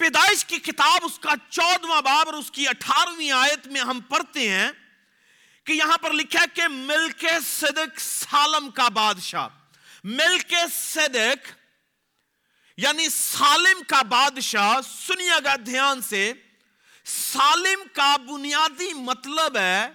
پیدائش 0.00 0.44
کی 0.44 0.58
کتاب 0.58 1.04
اس 1.04 1.18
کا 1.18 1.30
چودواں 1.48 2.02
باب 2.02 2.28
اور 2.28 2.34
اس 2.34 2.50
کی 2.50 2.68
اٹھارہویں 2.68 3.30
آیت 3.30 3.66
میں 3.66 3.80
ہم 3.80 4.00
پڑھتے 4.00 4.48
ہیں 4.50 4.70
کہ 5.64 5.72
یہاں 5.72 5.98
پر 5.98 6.12
لکھا 6.12 6.40
ہے 6.40 6.46
کہ 6.54 6.68
ملک 6.68 7.24
صدق 7.46 8.00
سالم 8.00 8.70
کا 8.70 8.88
بادشاہ 8.88 9.48
ملک 10.04 10.54
صدق 10.72 11.52
یعنی 12.76 13.08
سالم 13.08 13.82
کا 13.82 14.02
بادشاہ، 14.02 14.80
سنیے 15.06 15.38
گا 15.44 15.54
دھیان 15.56 16.00
سے، 16.02 16.32
سالم 17.04 17.82
کا 17.92 18.16
بنیادی 18.16 18.92
مطلب 18.92 19.56
ہے 19.56 19.86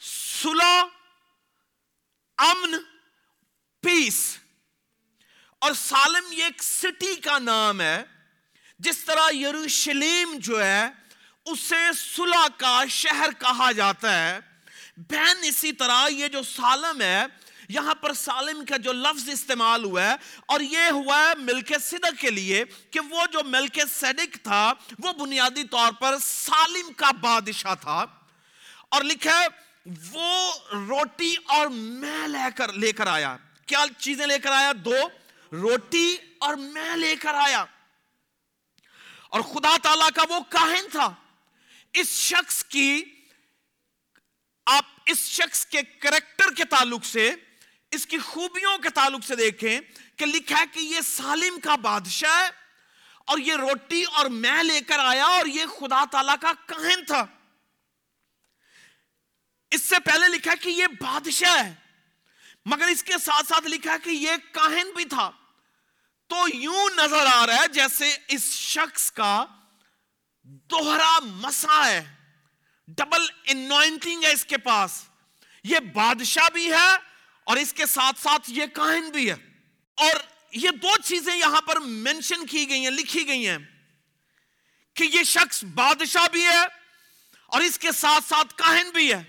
صلح، 0.00 0.82
امن 2.38 2.76
پیس 3.82 4.38
اور 5.58 5.72
سالم 5.72 6.32
یہ 6.32 6.44
ایک 6.44 6.62
سٹی 6.62 7.14
کا 7.16 7.38
نام 7.38 7.80
ہے۔ 7.80 8.02
جس 8.80 8.98
طرح 8.98 9.30
یروشلیم 9.30 10.34
جو 10.38 10.64
ہے، 10.64 10.88
اسے 11.46 11.92
صلح 12.16 12.46
کا 12.56 12.84
شہر 12.90 13.28
کہا 13.38 13.72
جاتا 13.72 14.28
ہے۔ 14.28 14.38
بہن 14.96 15.36
اسی 15.42 15.72
طرح 15.72 16.08
یہ 16.08 16.28
جو 16.28 16.42
سالم 16.42 17.00
ہے، 17.00 17.24
یہاں 17.68 17.94
پر 17.94 18.12
سالم 18.12 18.64
کا 18.64 18.76
جو 18.76 18.92
لفظ 18.92 19.28
استعمال 19.28 19.84
ہوا 19.84 20.02
ہے، 20.02 20.14
اور 20.46 20.60
یہ 20.60 20.90
ہوا 20.90 21.18
ہے 21.18 21.34
ملک 21.34 21.72
صدق 21.80 22.20
کے 22.20 22.30
لیے 22.30 22.64
کہ 22.90 23.00
وہ 23.00 23.26
جو 23.32 23.38
ملک 23.44 23.80
صدق 23.94 24.36
تھا، 24.42 24.72
وہ 24.98 25.12
بنیادی 25.12 25.64
طور 25.64 25.92
پر 25.92 26.16
سالم 26.22 26.92
کا 26.92 27.10
بادشاہ 27.10 27.74
تھا۔ 27.74 28.06
اور 28.88 29.02
لکھا 29.02 29.42
ہے، 29.42 29.46
وہ 30.12 30.52
روٹی 30.72 31.34
اور 31.44 31.66
میں 31.66 32.28
لے 32.28 32.48
کر 32.56 32.72
لے 32.72 32.92
کر 32.92 33.06
آیا۔ 33.06 33.36
کیا 33.66 33.84
چیزیں 33.98 34.26
لے 34.26 34.38
کر 34.38 34.52
آیا؟ 34.52 34.72
دو، 34.84 34.96
روٹی 35.52 36.16
اور 36.38 36.54
میں 36.54 36.96
لے 36.96 37.16
کر 37.16 37.34
آیا۔ 37.34 37.64
اور 39.30 39.40
خدا 39.40 39.76
تعالیٰ 39.82 40.08
کا 40.14 40.22
وہ 40.28 40.40
کاہن 40.48 40.88
تھا۔ 40.92 41.14
اس 41.92 42.08
شخص 42.08 42.64
کی 42.64 43.02
آپ 44.66 44.84
اس 45.06 45.18
شخص 45.18 45.66
کے 45.66 45.82
کریکٹر 45.82 46.54
کے 46.56 46.64
تعلق 46.64 47.04
سے، 47.04 47.34
اس 47.90 48.06
کی 48.06 48.18
خوبیوں 48.18 48.78
کے 48.78 48.90
تعلق 48.90 49.24
سے 49.24 49.36
دیکھیں 49.36 49.80
کہ 50.16 50.26
لکھا 50.26 50.60
ہے 50.60 50.64
کہ 50.72 50.80
یہ 50.80 51.00
سالم 51.00 51.60
کا 51.60 51.76
بادشاہ 51.76 52.40
ہے 52.40 52.48
اور 53.24 53.38
یہ 53.38 53.54
روٹی 53.54 54.04
اور 54.04 54.26
میں 54.26 54.62
لے 54.62 54.80
کر 54.80 54.98
آیا 54.98 55.24
اور 55.24 55.46
یہ 55.46 55.66
خدا 55.66 56.04
تعالیٰ 56.10 56.36
کا 56.40 56.52
کہن 56.66 57.04
تھا۔ 57.04 57.26
اس 59.70 59.82
سے 59.82 59.96
پہلے 60.04 60.28
لکھا 60.28 60.54
کہ 60.60 60.70
یہ 60.70 60.86
بادشاہ 60.86 61.64
ہے، 61.64 61.74
مگر 62.66 62.86
اس 62.86 63.02
کے 63.04 63.18
ساتھ 63.24 63.46
ساتھ 63.46 63.66
لکھا 63.66 63.96
کہ 64.04 64.10
یہ 64.10 64.32
کاہن 64.52 64.90
بھی 64.96 65.04
تھا۔ 65.04 65.30
تو 66.30 66.56
یوں 66.56 66.88
نظر 66.96 67.26
آ 67.26 67.46
رہا 67.46 67.54
ہے 67.54 67.68
جیسے 67.68 68.16
اس 68.28 68.52
شخص 68.52 69.12
کا 69.12 69.44
دوہرا 70.44 71.18
مسا 71.20 71.90
ہے۔ 71.90 72.14
ڈبل 72.88 73.26
انوائنٹنگ 73.44 74.24
ہے 74.24 74.32
اس 74.32 74.44
کے 74.44 74.58
پاس۔ 74.58 75.04
یہ 75.64 75.78
بادشاہ 75.78 76.48
بھی 76.52 76.72
ہے 76.72 76.96
اور 77.44 77.56
اس 77.56 77.72
کے 77.72 77.86
ساتھ 77.86 78.20
ساتھ 78.20 78.50
یہ 78.50 78.66
کاہن 78.66 79.10
بھی 79.10 79.30
ہے۔ 79.30 79.36
اور 79.96 80.14
یہ 80.52 80.70
دو 80.70 80.88
چیزیں 81.04 81.36
یہاں 81.36 81.62
پر 81.62 81.80
مینشن 81.80 82.46
کی 82.46 82.68
گئی 82.68 82.82
ہیں، 82.82 82.90
لکھی 82.90 83.26
گئی 83.26 83.48
ہیں 83.48 83.58
کہ 84.94 85.04
یہ 85.04 85.22
شخص 85.22 85.64
بادشاہ 85.64 86.28
بھی 86.32 86.44
ہے 86.44 86.64
اور 87.46 87.60
اس 87.60 87.78
کے 87.78 87.92
ساتھ 87.92 88.28
ساتھ 88.28 88.54
کاہن 88.56 88.90
بھی 88.90 89.14
ہے۔ 89.14 89.22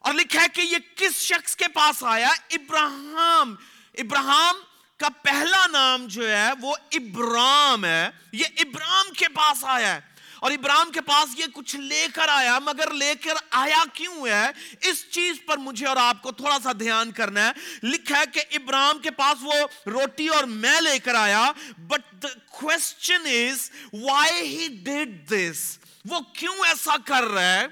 اور 0.00 0.14
لکھا 0.14 0.42
ہے 0.42 0.48
کہ 0.52 0.60
یہ 0.60 0.78
کس 0.96 1.12
شخص 1.14 1.56
کے 1.56 1.68
پاس 1.68 2.04
آیا؟ 2.04 2.28
ابراہم 2.50 3.54
ابراہم 3.94 4.56
کا 4.96 5.08
پہلا 5.22 5.66
نام 5.66 6.06
جو 6.06 6.36
ہے 6.36 6.48
وہ 6.60 6.76
ابرام 6.92 7.84
ہے، 7.84 8.10
یہ 8.32 8.44
ابرام 8.58 9.12
کے 9.12 9.28
پاس 9.28 9.64
آیا 9.64 9.94
ہے۔ 9.94 10.00
اور 10.40 10.50
ابراہم 10.50 10.90
کے 10.92 11.00
پاس 11.00 11.38
یہ 11.38 11.44
کچھ 11.54 11.76
لے 11.76 12.06
کر 12.14 12.28
آیا، 12.28 12.58
مگر 12.58 12.90
لے 12.90 13.14
کر 13.14 13.34
آیا 13.50 13.84
کیوں 13.92 14.26
ہے؟ 14.26 14.46
اس 14.80 15.10
چیز 15.10 15.36
پر 15.46 15.56
مجھے 15.58 15.86
اور 15.86 15.96
آپ 15.96 16.22
کو 16.22 16.32
تھوڑا 16.32 16.58
سا 16.62 16.72
دھیان 16.72 17.12
کرنا 17.12 17.48
ہے۔ 17.48 17.52
لکھا 17.82 18.18
ہے 18.18 18.24
کہ 18.32 18.42
ابراہم 18.50 18.98
کے 18.98 19.10
پاس 19.10 19.38
وہ 19.42 19.52
روٹی 19.86 20.28
اور 20.28 20.44
میں 20.44 20.80
لے 20.80 20.98
کر 20.98 21.14
آیا 21.14 21.52
but 21.78 22.22
the 22.22 22.28
question 22.50 23.26
is 23.26 23.70
why 23.92 24.40
he 24.40 24.68
did 24.68 25.30
this 25.30 25.78
وہ 26.04 26.20
کیوں 26.20 26.54
ایسا 26.54 26.96
کر 27.04 27.24
رہا 27.24 27.54
ہے؟ 27.54 27.66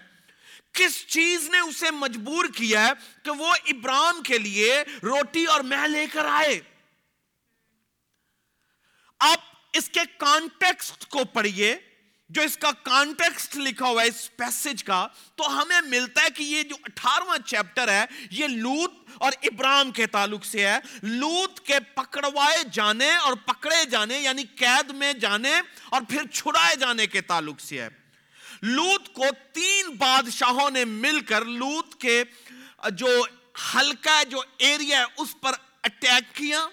کس 0.73 1.07
چیز 1.07 1.51
نے 1.51 1.59
اسے 1.59 1.91
مجبور 1.91 2.45
کیا 2.45 2.87
ہے 2.87 2.93
کہ 3.23 3.31
وہ 3.31 3.55
ابراہم 3.67 4.23
کے 4.23 4.39
لیے 4.39 4.85
روٹی 5.03 5.45
اور 5.45 5.61
میں 5.61 5.89
لے 5.89 6.07
کر 6.13 6.25
آئے؟ 6.25 6.61
آپ 9.19 9.41
اس 9.73 9.89
کے 9.89 10.01
کانٹیکسٹ 10.19 11.07
کو 11.07 11.25
پڑھیے، 11.25 11.77
جو 12.31 12.43
اس 12.43 12.57
کا 12.57 12.71
کانٹیکسٹ 12.83 13.57
لکھا 13.57 13.87
ہوا 13.87 14.03
ہے، 14.03 14.09
اس 14.09 14.37
پیسج 14.37 14.85
کا، 14.85 15.07
تو 15.35 15.63
ہمیں 15.63 15.81
ملتا 15.81 16.23
ہے 16.23 16.31
کہ 16.31 16.43
یہ 16.43 16.63
جو 16.63 16.77
اٹھارواں 16.85 17.39
چیپٹر 17.39 17.89
ہے، 17.89 18.05
یہ 18.31 18.47
لوت 18.47 18.93
اور 19.15 19.33
ابراہم 19.43 19.91
کے 19.91 20.07
تعلق 20.07 20.45
سے 20.45 20.67
ہے۔ 20.69 20.79
لوت 21.03 21.61
کے 21.61 21.81
پکڑوائے 21.95 22.63
جانے 22.73 23.17
اور 23.17 23.33
پکڑے 23.45 23.85
جانے 23.85 24.19
یعنی 24.19 24.45
قید 24.57 24.91
میں 24.91 25.13
جانے 25.13 25.61
اور 25.85 26.03
پھر 26.09 26.27
چھڑائے 26.27 26.77
جانے 26.77 27.07
کے 27.07 27.21
تعلق 27.21 27.61
سے 27.61 27.83
ہے۔ 27.83 27.89
لوت 28.63 29.13
کو 29.13 29.25
تین 29.53 29.89
بادشاہوں 29.89 30.71
نے 30.71 30.85
مل 30.85 31.21
کر، 31.21 31.45
لوت 31.45 32.01
کے 32.01 32.25
جو 32.91 33.07
ہلکا 33.75 34.23
جو 34.23 34.43
ایریا 34.59 34.99
ہے، 34.99 35.05
اس 35.17 35.35
پر 35.41 35.53
اٹیک 35.83 36.37
کیا۔ 36.37 36.67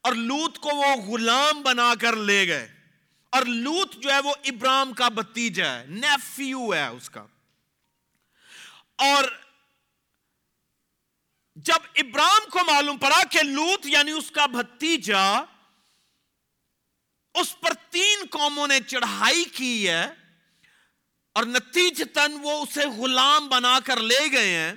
اور 0.00 0.12
لوت 0.12 0.58
کو 0.58 0.68
وہ 0.68 0.96
غلام 0.96 1.62
بنا 1.62 1.94
کر 2.00 2.16
لے 2.16 2.48
گئے۔ 2.48 2.74
اور 3.30 3.42
لوت 3.42 3.94
جو 3.94 4.12
ہے 4.12 4.18
وہ 4.18 4.34
ابراہم 4.44 4.92
کا 4.92 5.08
بتیجا 5.08 5.80
ہے، 5.80 5.86
نیفیو 5.86 6.74
ہے 6.74 6.86
اس 6.86 7.10
کا۔ 7.10 7.26
اور 8.98 9.24
جب 11.54 11.78
ابراہم 11.94 12.50
کو 12.50 12.58
معلوم 12.72 12.98
پڑا 12.98 13.22
کہ 13.30 13.42
لوت 13.42 13.86
یعنی 13.86 14.10
اس 14.10 14.30
کا 14.30 14.46
بھتیجا، 14.46 15.38
اس 17.34 17.60
پر 17.60 17.72
تین 17.90 18.18
قوموں 18.30 18.66
نے 18.66 18.80
چڑھائی 18.86 19.44
کی 19.44 19.88
ہے 19.88 20.14
اور 21.32 21.44
نتیجتاً 21.44 22.32
وہ 22.42 22.62
اسے 22.62 22.86
غلام 22.86 23.48
بنا 23.48 23.78
کر 23.84 23.96
لے 23.96 24.32
گئے 24.32 24.48
ہیں۔ 24.48 24.74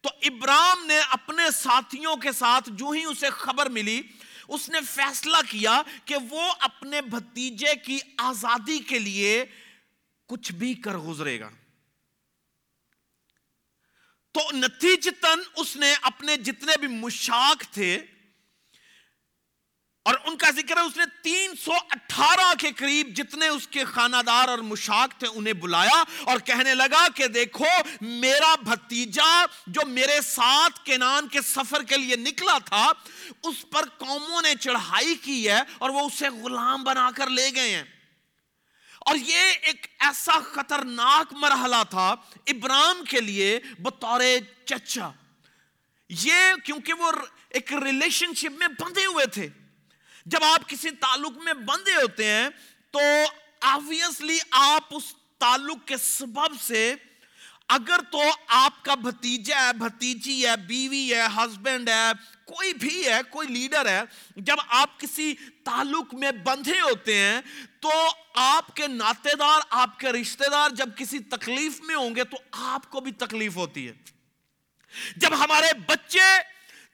تو 0.00 0.08
ابراہم 0.22 0.86
نے 0.86 0.98
اپنے 0.98 1.50
ساتھیوں 1.50 2.16
کے 2.16 2.32
ساتھ 2.32 2.70
جو 2.72 2.90
ہی 2.90 3.04
اسے 3.04 3.30
خبر 3.30 3.66
ملی 3.66 4.02
اس 4.48 4.68
نے 4.68 4.78
فیصلہ 4.80 5.36
کیا 5.50 5.82
کہ 6.04 6.16
وہ 6.30 6.52
اپنے 6.60 7.02
بھتیجے 7.02 7.74
کی 7.76 7.98
آزادی 8.16 8.78
کے 8.78 8.98
لیے 8.98 9.44
کچھ 10.26 10.52
بھی 10.52 10.74
کر 10.74 10.96
گزرے 10.96 11.40
گا۔ 11.40 11.50
تو 14.32 14.40
نتیجتاً 14.52 15.38
اس 15.56 15.76
نے 15.76 15.94
اپنے 16.02 16.36
جتنے 16.36 16.76
بھی 16.76 16.88
مشاق 16.88 17.62
تھے 17.72 18.06
اور 20.02 20.14
ان 20.24 20.36
کا 20.36 20.50
ذکر 20.50 20.76
ہے 20.76 20.82
اس 20.82 20.96
نے 20.96 21.04
تین 21.22 21.52
سو 21.64 21.72
اٹھارہ 21.90 22.54
کے 22.58 22.72
قریب 22.76 23.08
جتنے 23.08 23.48
اس 23.48 23.68
کے 23.68 23.84
خانہ 23.84 24.16
دار 24.26 24.48
اور 24.48 24.58
مشاق 24.58 25.18
تھے 25.18 25.26
انہیں 25.34 25.52
بلایا 25.52 26.04
اور 26.24 26.38
کہنے 26.38 26.74
لگا 26.74 27.06
کہ 27.14 27.26
دیکھو، 27.26 27.64
میرا 28.00 28.54
بھتیجا 28.54 29.46
جو 29.66 29.86
میرے 29.86 30.20
ساتھ 30.20 30.84
کینان 30.84 31.28
کے 31.28 31.40
سفر 31.40 31.82
کے 31.82 31.96
لیے 31.96 32.16
نکلا 32.16 32.58
تھا، 32.64 32.92
اس 33.42 33.70
پر 33.70 33.88
قوموں 33.88 34.42
نے 34.42 34.54
چڑھائی 34.60 35.14
کی 35.14 35.48
ہے 35.48 35.60
اور 35.78 35.90
وہ 35.90 36.00
اسے 36.00 36.28
غلام 36.28 36.84
بنا 36.84 37.10
کر 37.16 37.26
لے 37.26 37.50
گئے 37.54 37.76
ہیں۔ 37.76 37.84
اور 39.00 39.16
یہ 39.16 39.52
ایک 39.62 39.86
ایسا 39.98 40.32
خطرناک 40.32 41.32
مرحلہ 41.32 41.82
تھا 41.90 42.14
ابراہم 42.46 43.04
کے 43.04 43.20
لیے 43.20 43.60
بطور 43.78 44.20
چچا۔ 44.64 45.10
یہ 46.08 46.34
کیونکہ 46.64 46.92
وہ 46.92 47.12
ایک 47.48 47.72
ریلیشن 47.72 48.34
شپ 48.34 48.58
میں 48.58 48.68
بندھے 48.68 49.06
ہوئے 49.06 49.26
تھے۔ 49.26 49.48
جب 50.30 50.44
آپ 50.44 50.68
کسی 50.68 50.90
تعلق 50.90 51.36
میں 51.36 51.52
بندے 51.52 51.94
ہوتے 51.94 52.24
ہیں، 52.24 52.48
تو 52.90 53.00
آبویسلی 53.60 54.38
آپ 54.50 54.84
اس 54.90 55.14
تعلق 55.38 55.86
کے 55.86 55.96
سبب 55.96 56.60
سے، 56.62 56.94
اگر 57.68 58.00
تو 58.10 58.22
آپ 58.46 58.84
کا 58.84 58.94
بھتیجا 58.94 59.66
ہے، 59.66 59.72
بھتیجی 59.72 60.46
ہے، 60.46 60.56
بیوی 60.56 61.14
ہے 61.14 61.26
ہسبینڈ 61.36 61.88
ہے، 61.88 62.10
کوئی 62.44 62.74
بھی 62.74 63.06
ہے، 63.06 63.20
کوئی 63.30 63.48
لیڈر 63.48 63.86
ہے، 63.86 64.00
جب 64.36 64.56
آپ 64.68 65.00
کسی 65.00 65.34
تعلق 65.64 66.14
میں 66.14 66.30
بندھے 66.32 66.80
ہوتے 66.80 67.16
ہیں، 67.16 67.40
تو 67.80 67.90
آپ 68.34 68.76
کے 68.76 68.86
ناتے 68.86 69.34
دار 69.38 69.60
آپ 69.70 69.98
کے 69.98 70.12
رشتہ 70.12 70.50
دار 70.50 70.70
جب 70.70 70.96
کسی 70.96 71.18
تکلیف 71.18 71.80
میں 71.80 71.94
ہوں 71.94 72.16
گے، 72.16 72.24
تو 72.24 72.36
آپ 72.50 72.90
کو 72.90 73.00
بھی 73.00 73.12
تکلیف 73.12 73.56
ہوتی 73.56 73.88
ہے۔ 73.88 73.92
جب 75.16 75.44
ہمارے 75.44 75.72
بچے 75.86 76.28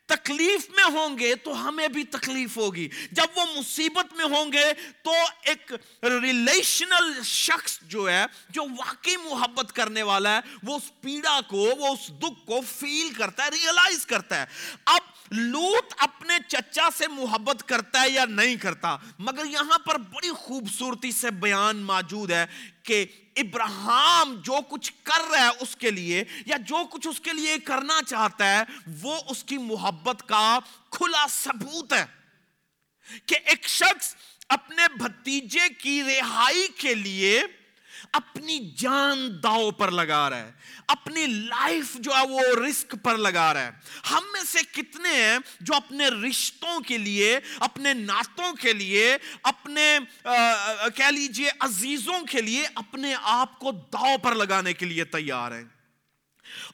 تکلیف 0.05 0.69
میں 0.69 0.83
ہوں 0.83 1.19
گے 1.19 1.35
تو 1.35 1.67
ہمیں 1.67 1.87
بھی 1.87 2.03
تکلیف 2.03 2.57
ہوگی۔ 2.57 2.89
جب 3.11 3.25
وہ 3.35 3.45
مصیبت 3.55 4.13
میں 4.13 4.25
ہوں 4.25 4.53
گے 4.53 4.73
تو 5.03 5.11
ایک 5.41 5.73
ریلیشنل 6.03 7.23
شخص 7.23 7.79
جو 7.81 8.09
ہے، 8.09 8.25
جو 8.49 8.63
واقعی 8.63 9.17
محبت 9.17 9.73
کرنے 9.73 10.03
والا 10.03 10.35
ہے، 10.35 10.39
وہ 10.63 10.75
اس 10.75 11.01
پیڑا 11.01 11.39
کو، 11.47 11.57
وہ 11.57 11.87
اس 11.87 12.07
دکھ 12.07 12.45
کو 12.45 12.61
فیل 12.61 13.09
کرتا 13.17 13.43
ہے 13.43 13.49
ریئلائز 13.49 14.05
کرتا 14.05 14.41
ہے۔ 14.41 14.45
اب 14.85 15.14
لوت 15.31 15.93
اپنے 15.97 16.37
چچا 16.47 16.87
سے 16.97 17.07
محبت 17.07 17.63
کرتا 17.67 18.01
ہے 18.01 18.09
یا 18.09 18.25
نہیں 18.25 18.55
کرتا، 18.55 18.95
مگر 19.19 19.45
یہاں 19.45 19.77
پر 19.85 19.97
بڑی 20.11 20.31
خوبصورتی 20.31 21.11
سے 21.11 21.31
بیان 21.39 21.77
موجود 21.83 22.31
ہے 22.31 22.45
کہ 22.83 23.05
ابراہم 23.37 24.35
جو 24.43 24.59
کچھ 24.69 24.91
کر 25.03 25.29
رہا 25.31 25.45
ہے 25.45 25.49
اس 25.59 25.75
کے 25.75 25.91
لیے 25.91 26.23
یا 26.45 26.57
جو 26.67 26.83
کچھ 26.91 27.07
اس 27.07 27.19
کے 27.19 27.33
لیے 27.33 27.57
کرنا 27.65 27.99
چاہتا 28.07 28.49
ہے، 28.49 28.63
وہ 29.01 29.19
اس 29.29 29.43
کی 29.43 29.57
محبت 29.57 30.23
کا 30.27 30.59
کھلا 30.91 31.25
ثبوت 31.31 31.93
ہے 31.93 32.05
کہ 33.25 33.35
ایک 33.45 33.67
شخص 33.69 34.15
اپنے 34.49 34.87
بھتیجے 34.97 35.67
کی 35.79 36.01
رہائی 36.03 36.67
کے 36.77 36.93
لیے 36.95 37.41
اپنی 38.15 38.69
جان 38.77 39.43
داؤ 39.43 39.71
پر 39.71 39.91
لگا 39.91 40.29
رہا 40.29 40.37
ہے، 40.37 40.51
اپنی 40.87 41.27
لائف 41.27 41.95
جو 41.95 42.11
ہے 42.11 42.27
وہ 42.27 42.39
رسک 42.39 42.95
پر 43.03 43.17
لگا 43.17 43.53
رہا 43.53 43.61
ہے۔ 43.61 43.71
ہم 44.11 44.23
میں 44.33 44.41
سے 44.47 44.59
کتنے 44.71 45.09
ہیں 45.09 45.37
جو 45.59 45.75
اپنے 45.75 46.07
رشتوں 46.07 46.79
کے 46.79 46.97
لیے، 46.97 47.39
اپنے 47.59 47.93
نعتوں 47.93 48.53
کے 48.53 48.73
لیے، 48.73 49.17
اپنے 49.43 49.99
کہہ 50.95 51.05
لیجیے 51.05 51.49
عزیزوں 51.59 52.21
کے 52.31 52.41
لیے 52.41 52.67
اپنے 52.75 53.15
آپ 53.21 53.59
کو 53.59 53.71
داؤ 53.71 54.17
پر 54.17 54.35
لگانے 54.35 54.73
کے 54.73 54.85
لیے 54.85 55.03
تیار 55.03 55.51
ہیں۔ 55.51 55.63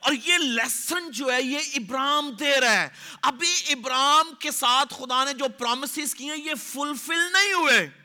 اور 0.00 0.12
یہ 0.24 0.38
لیسن 0.38 1.10
جو 1.10 1.32
ہے، 1.32 1.42
یہ 1.42 1.58
ابراہم 1.74 2.30
دے 2.30 2.60
رہا 2.60 2.82
ہے۔ 2.82 2.88
ابھی 3.22 3.52
ابراہم 3.68 4.34
کے 4.34 4.50
ساتھ 4.50 4.94
خدا 4.94 5.24
نے 5.24 5.32
جو 5.32 5.44
پرومسز 5.58 6.14
کی 6.14 6.28
ہیں، 6.28 6.36
یہ 6.36 6.54
فلفل 6.54 7.32
نہیں 7.32 7.52
ہوئے۔ 7.52 8.01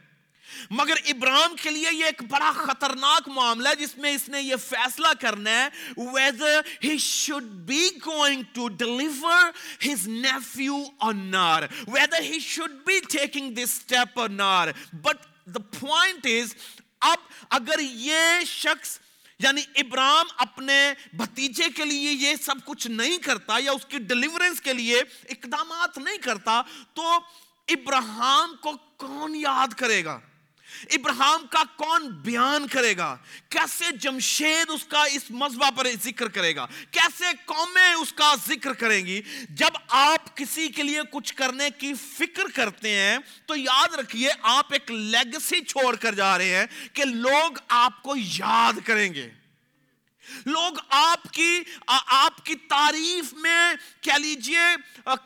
مگر 0.71 1.01
ابراہم 1.13 1.55
کے 1.61 1.69
لیے 1.69 1.93
یہ 1.93 2.05
ایک 2.05 2.23
بڑا 2.29 2.51
خطرناک 2.55 3.27
معاملہ 3.35 3.69
ہے، 3.69 3.75
جس 3.75 3.97
میں 3.97 4.11
اس 4.15 4.27
نے 4.29 4.41
یہ 4.41 4.55
فیصلہ 4.63 5.13
کرنا 5.19 5.51
ہے، 5.51 5.67
whether 6.13 6.55
he 6.83 6.95
should 7.01 7.47
be 7.65 7.83
going 8.03 8.43
to 8.57 8.67
deliver 8.81 9.39
his 9.85 10.05
nephew 10.25 10.77
or 11.07 11.13
not 11.13 11.65
whether 11.95 12.21
he 12.27 12.39
should 12.45 12.75
be 12.85 12.99
taking 13.15 13.53
this 13.59 13.73
step 13.81 14.21
or 14.23 14.29
not. 14.29 14.75
But 15.07 15.27
the 15.57 15.63
point 15.79 16.29
is 16.31 16.55
اب 17.01 17.19
اگر 17.55 17.79
یہ 17.79 18.43
شخص 18.45 18.97
یعنی 19.39 19.61
ابراہم 19.77 20.27
اپنے 20.45 20.77
بھتیجے 21.17 21.67
کے 21.75 21.85
لیے 21.85 22.11
یہ 22.11 22.35
سب 22.41 22.65
کچھ 22.65 22.87
نہیں 22.87 23.17
کرتا 23.23 23.57
یا 23.63 23.71
اس 23.71 23.85
کی 23.89 23.97
ڈلیورنس 24.11 24.61
کے 24.61 24.73
لیے 24.73 25.01
اقدامات 25.29 25.97
نہیں 25.97 26.17
کرتا، 26.23 26.61
تو 26.93 27.17
ابراہم 27.67 28.55
کو 28.61 28.71
کون 28.97 29.35
یاد 29.35 29.73
کرے 29.77 30.03
گا؟ 30.05 30.19
ابراہم 30.91 31.47
کا 31.47 31.63
کون 31.75 32.07
بیان 32.07 32.67
کرے 32.67 32.97
گا؟ 32.97 33.17
کیسے 33.49 33.85
جمشید 33.91 34.69
اس 34.69 34.83
کا 34.83 35.03
اس 35.03 35.31
مذبح 35.31 35.69
پر 35.69 35.87
ذکر 36.03 36.27
کرے 36.27 36.55
گا؟ 36.55 36.65
کیسے 36.91 37.25
قومیں 37.45 37.93
اس 37.93 38.13
کا 38.13 38.33
ذکر 38.47 38.73
کریں 38.73 39.05
گی؟ 39.05 39.21
جب 39.49 39.69
آپ 39.87 40.37
کسی 40.37 40.67
کے 40.67 40.83
لیے 40.83 41.01
کچھ 41.11 41.33
کرنے 41.33 41.69
کی 41.77 41.93
فکر 41.93 42.43
کرتے 42.55 42.89
ہیں، 42.89 43.17
تو 43.45 43.55
یاد 43.55 43.93
رکھیے، 43.93 44.29
آپ 44.41 44.73
ایک 44.73 44.91
لیگسی 44.91 45.61
چھوڑ 45.61 45.95
کر 45.95 46.15
جا 46.15 46.37
رہے 46.37 46.55
ہیں 46.55 46.65
کہ 46.93 47.05
لوگ 47.05 47.51
آپ 47.67 48.03
کو 48.03 48.15
یاد 48.15 48.73
کریں 48.85 49.13
گے۔ 49.13 49.29
لوگ 50.45 50.73
آپ 50.89 51.33
کی 51.33 51.59
آپ 52.07 52.45
کی 52.45 52.55
تعریف 52.55 53.33
میں 53.33 53.73
کہہ 54.01 54.13
لیجیے، 54.13 54.65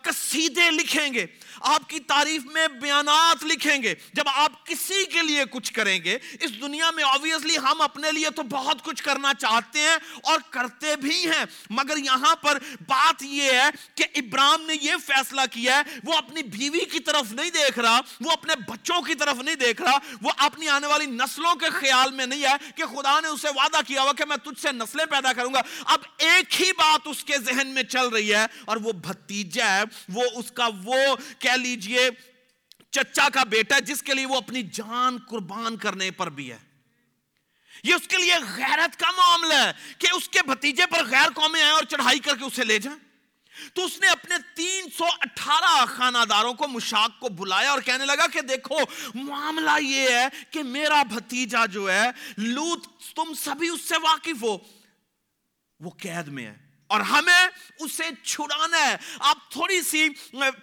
قصیدے 0.02 0.70
لکھیں 0.72 1.14
گے۔ 1.14 1.26
آپ 1.62 1.90
کی 1.90 2.00
تعریف 2.00 2.46
میں 2.46 2.68
بیانات 2.68 3.44
لکھیں 3.44 3.84
گے۔ 3.84 3.94
جب 4.14 4.24
آپ 4.34 4.66
کسی 4.66 5.06
کے 5.06 5.22
لیے 5.22 5.44
کچھ 5.52 5.74
کریں 5.74 6.04
گے، 6.04 6.18
اس 6.40 6.62
دنیا 6.62 6.92
میں 6.92 7.04
آبویسلی 7.04 7.58
ہم 7.58 7.82
اپنے 7.82 8.12
لیے 8.12 8.30
تو 8.30 8.44
بہت 8.44 8.84
کچھ 8.84 9.04
کرنا 9.04 9.34
چاہتے 9.34 9.80
ہیں 9.80 9.98
اور 10.24 10.40
کرتے 10.50 10.96
بھی 10.96 11.26
ہیں۔ 11.26 11.46
مگر 11.70 11.98
یہاں 11.98 12.36
پر 12.36 12.58
بات 12.88 13.24
یہ 13.24 13.52
ہے 13.52 13.70
کہ 13.96 14.06
ابراہم 14.16 14.62
نے 14.62 14.74
یہ 14.82 14.94
فیصلہ 15.06 15.42
کیا 15.52 15.78
ہے، 15.78 16.00
وہ 16.04 16.14
اپنی 16.14 16.44
بیوی 16.44 16.86
کی 16.86 17.00
طرف 17.00 17.32
نہیں 17.32 17.50
دیکھ 17.50 17.80
رہا، 17.80 18.00
وہ 18.22 18.32
اپنے 18.32 18.56
بچوں 18.56 19.02
کی 19.02 19.16
طرف 19.16 19.36
نہیں 19.36 19.56
دیکھ 19.56 19.82
رہا، 19.82 19.98
وہ 20.22 20.32
اپنی 20.38 20.68
آنے 20.68 20.88
والی 20.88 21.06
نسلوں 21.06 21.56
کے 21.56 21.70
خیال 21.70 22.12
میں 22.12 22.26
نہیں 22.26 22.44
ہے 22.44 22.72
کہ 22.76 22.84
خدا 22.86 23.20
نے 23.20 23.28
اسے 23.28 23.48
وعدہ 23.56 23.80
کیا 23.88 24.02
ہوا 24.02 24.14
کہ 24.14 24.26
میں 24.26 24.38
تجھ 24.38 24.62
سے 24.62 24.72
نسل 24.72 24.91
نسلیں 24.92 25.06
پیدا 25.06 25.34
کروں 25.34 25.54
گا۔ 25.54 25.62
اب 25.86 26.00
ایک 26.18 26.62
ہی 26.62 26.72
بات 26.72 27.02
اس 27.06 27.24
کے 27.24 27.38
ذہن 27.38 27.68
میں 27.68 27.84
چل 27.84 28.08
رہی 28.08 28.36
ہے 28.36 28.46
اور 28.66 28.78
وہ 28.78 28.92
بھتیجا 28.92 29.78
ہے، 29.78 29.84
وہ 30.10 30.24
اس 30.36 30.52
کا 30.52 30.70
وہ 30.84 30.96
کہہ 31.40 31.52
لیجیے 31.52 32.10
چچا 32.92 33.30
کا 33.34 33.44
بیٹا 33.44 33.76
ہے، 33.76 33.82
جس 33.82 34.04
کے 34.04 34.14
لیے 34.14 34.26
وہ 34.26 34.36
اپنی 34.36 34.64
جان 34.64 35.18
قربان 35.30 35.78
کرنے 35.78 36.12
پر 36.12 36.30
بھی 36.30 36.52
ہے۔ 36.52 36.58
یہ 37.84 37.94
اس 37.94 38.08
کے 38.08 38.18
لیے 38.18 38.34
غیرت 38.56 39.00
کا 39.00 39.12
معاملہ 39.18 39.54
ہے 39.54 39.72
کہ 39.98 40.08
اس 40.14 40.30
کے 40.30 40.40
بھتیجے 40.46 40.86
پر 40.86 41.06
غیر 41.06 41.30
قومیں 41.36 41.62
آئیں 41.62 41.74
اور 41.74 41.84
چڑھائی 41.84 42.20
کر 42.20 42.36
کے 42.36 42.46
اسے 42.46 42.64
لے 42.64 42.80
جائیں۔ 42.80 43.00
تو 43.74 43.86
اس 43.86 44.00
نے 44.00 44.08
اپنے 44.08 44.36
تین 44.56 44.86
سو 44.98 45.06
اٹھارہ 45.06 45.86
خانہ 45.86 46.18
داروں 46.30 46.54
کو، 46.54 46.68
مشاق 46.68 47.20
کو 47.20 47.30
بلایا 47.30 47.72
اور 47.72 47.82
کہنے 47.82 48.06
لگا 48.06 48.28
کہ 48.28 48.42
دیکھو، 48.42 48.80
معاملہ 49.14 49.72
یہ 49.82 50.10
ہے 50.10 50.28
کہ 50.52 50.64
میرا 50.64 51.04
بھتیجا 51.04 51.66
جو 51.66 51.92
ہے، 51.92 52.08
لوت 52.38 52.88
تم 53.16 53.34
سبھی 53.34 53.70
اس 53.70 53.82
سے 53.82 53.96
واقف 54.04 54.44
ہو۔ 54.44 54.58
وہ 55.82 55.90
قید 56.00 56.28
میں 56.28 56.46
ہے 56.46 56.56
اور 56.90 57.00
ہمیں 57.00 57.48
اسے 57.80 58.10
چھڑانا 58.24 58.80
ہے 58.80 58.96
آپ 59.28 59.50
تھوڑی 59.52 59.82
سی 59.82 60.08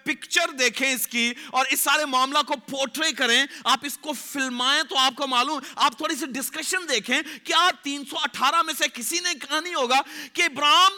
پکچر 0.03 0.51
دیکھیں 0.59 0.87
اس 0.87 1.07
کی 1.07 1.31
اور 1.49 1.65
اس 1.69 1.79
سارے 1.79 2.05
معاملہ 2.05 2.41
کو 2.47 2.55
پورٹرے 2.67 3.11
کریں 3.11 3.41
آپ 3.65 3.85
اس 3.85 3.97
کو 3.97 4.13
فلمائیں 4.15 4.83
تو 4.83 4.97
آپ 4.97 5.15
کو 5.15 5.27
معلوم 5.27 5.59
آپ 5.77 5.97
تھوڑی 5.97 6.15
سی 6.15 6.25
ڈسکشن 6.31 6.87
دیکھیں 6.89 7.21
کیا 7.43 7.69
تین 7.83 8.05
سو 8.05 8.17
اٹھارہ 8.23 8.61
میں 8.61 8.73
سے 8.77 8.89
کسی 8.93 9.19
نے 9.19 9.33
کہا 9.39 9.59
نہیں 9.59 9.75
ہوگا 9.75 10.01
کہ 10.33 10.41
Abraham 10.41 10.97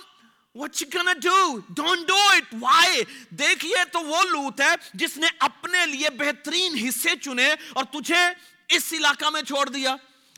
What 0.55 0.79
you 0.81 0.87
gonna 0.89 1.15
do? 1.15 1.63
Don't 1.73 2.05
do 2.05 2.21
it. 2.31 2.49
Why? 2.59 3.03
دیکھئے 3.31 3.83
تو 3.91 3.99
وہ 3.99 4.21
لوت 4.23 4.61
ہے 4.61 4.73
جس 4.93 5.15
نے 5.17 5.27
اپنے 5.39 5.85
لیے 5.85 6.09
بہترین 6.17 6.75
حصے 6.77 7.15
چنے 7.21 7.47
اور 7.73 7.83
تجھے 7.91 8.23
اس 8.69 8.91
علاقہ 8.93 9.29
میں 9.29 9.41
چھوڑ 9.41 9.67
دیا 9.69 9.95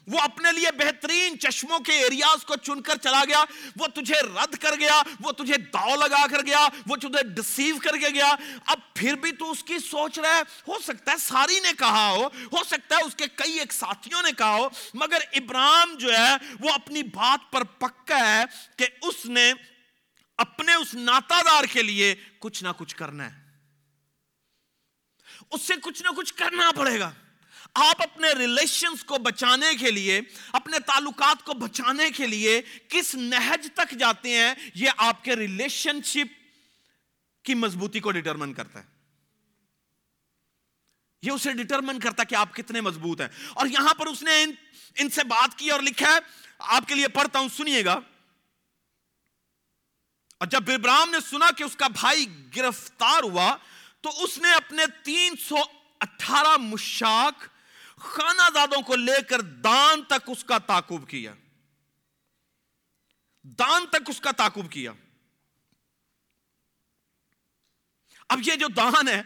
وہ 0.08 0.20
اپنے 0.20 0.52
لیے 0.52 0.72
بہترین 0.72 1.40
چشموں 1.40 1.80
کے 1.80 1.94
ایریاز 1.94 2.46
کو 2.46 2.56
چن 2.56 2.82
کر 2.82 2.98
چلا 2.98 3.24
گیا، 3.28 3.44
وہ 3.76 3.88
تجھے 3.88 4.22
رد 4.22 4.56
کر 4.56 4.76
گیا، 4.80 5.02
وہ 5.20 5.32
تجھے 5.32 5.58
داؤ 5.58 5.96
لگا 5.96 6.28
کر 6.28 6.46
گیا، 6.46 6.68
وہ 6.88 6.96
تجھے 6.96 7.24
ڈسیو 7.24 7.76
کر 7.84 7.98
کے 7.98 8.10
گیا۔ 8.10 8.36
اب 8.66 8.80
پھر 8.94 9.14
بھی 9.14 9.32
تو 9.32 9.52
اس 9.52 9.64
کی 9.64 9.80
سوچ 9.80 10.20
رہا 10.20 10.38
ہے۔ 10.38 10.42
ہو 10.68 10.80
سکتا 10.84 11.12
ہے 11.12 11.18
ساری 11.18 11.60
نے 11.60 11.72
کہا 11.80 12.10
ہو 12.10 12.28
ہو 12.28 12.64
سکتا 12.64 12.96
ہے 12.96 13.02
اس 13.02 13.16
کے 13.16 13.26
کئی 13.36 13.60
ایک 13.60 13.74
ساتھیوں 13.74 14.22
نے 14.22 14.32
کہا 14.38 14.56
ہو، 14.56 14.68
مگر 14.94 15.18
ابراہم 15.34 15.96
جو 15.98 16.18
ہے، 16.18 16.36
وہ 16.60 16.70
اپنی 16.74 17.04
بات 17.04 17.52
پر 17.52 17.64
پکا 17.64 18.18
ہے 18.18 18.44
کہ 18.78 18.88
اس 19.02 19.26
نے 19.26 19.54
اپنے 20.38 20.74
اس 20.74 20.94
ناتا 20.94 21.42
دار 21.42 21.64
کے 21.64 21.84
لیے 21.84 22.16
کچھ 22.40 22.64
نہ 22.64 22.70
کچھ 22.78 22.96
کرنا 22.96 23.36
ہے۔ 23.36 23.44
اس 25.52 25.62
سے 25.62 25.74
کچھ 25.82 26.04
نہ 26.04 26.10
کچھ 26.10 26.34
کرنا 26.34 26.72
پڑے 26.76 27.00
گا۔ 27.00 27.12
آپ 27.74 28.02
اپنے 28.02 28.32
ریلیشنز 28.32 29.04
کو 29.04 29.18
بچانے 29.18 29.76
کے 29.80 29.92
لیے 29.92 30.22
اپنے 30.52 30.80
تعلقات 30.80 31.44
کو 31.44 31.54
بچانے 31.54 32.10
کے 32.10 32.28
لیے 32.28 32.62
کس 32.88 33.16
نہج 33.16 33.68
تک 33.76 33.92
جاتے 33.92 34.30
ہیں 34.30 34.54
یہ 34.74 34.90
آپ 34.98 35.24
کے 35.24 35.36
ریلیشن 35.36 36.02
شپ 36.02 36.44
کی 37.46 37.54
مضبوطی 37.54 38.00
کو 38.00 38.12
ڈٹرمن 38.12 38.54
کرتا 38.54 38.80
ہے۔ 38.80 38.86
یہ 41.22 41.32
اسے 41.32 41.54
ڈٹرمن 41.54 42.00
کرتا 42.00 42.22
ہے 42.22 42.26
کہ 42.26 42.36
آپ 42.36 42.54
کتنے 42.54 42.82
مضبوط 42.82 43.22
ہیں۔ 43.22 43.28
اور 43.50 43.68
یہاں 43.68 43.94
پر 43.94 44.08
اس 44.08 44.24
نے 44.24 44.44
ان, 44.44 44.52
ان 44.96 45.10
سے 45.10 45.24
بات 45.24 45.58
کی 45.58 45.70
اور 45.70 45.82
لکھا 45.82 46.14
ہے 46.14 46.20
آپ 46.60 46.88
کے 46.88 46.96
لیے 46.96 47.08
پڑھتا 47.08 47.40
ہوں 47.40 47.50
سنیے 47.58 47.86
گا۔ 47.86 48.00
اور 50.38 50.46
جب 50.46 50.72
ابراہم 50.72 51.10
نے 51.10 51.18
سنا 51.30 51.52
کہ 51.58 51.64
اس 51.64 51.76
کا 51.76 51.88
بھائی 51.88 52.26
گرفتار 52.56 53.24
ہوا 53.24 53.56
تو 54.02 54.24
اس 54.24 54.38
نے 54.38 54.54
اپنے 54.54 54.84
تین 55.04 55.34
سو 55.36 55.56
اٹھارہ 56.00 56.58
مشاک 56.58 57.53
خانہ 58.04 58.50
دادوں 58.56 58.82
کو 58.82 58.96
لے 58.96 59.22
کر 59.30 59.42
دان 59.42 60.04
تک 60.04 60.30
اس 60.30 60.44
کا 60.44 60.58
تعقب 60.58 61.10
کیا۔ 61.10 61.34
دان 63.44 63.88
تک 63.88 64.10
اس 64.10 64.22
کا 64.22 64.32
تعقب 64.32 64.72
کیا۔ 64.72 64.92
اب 68.30 68.40
یہ 68.46 68.56
جو 68.56 68.68
دان 68.68 69.08
ہے، 69.08 69.22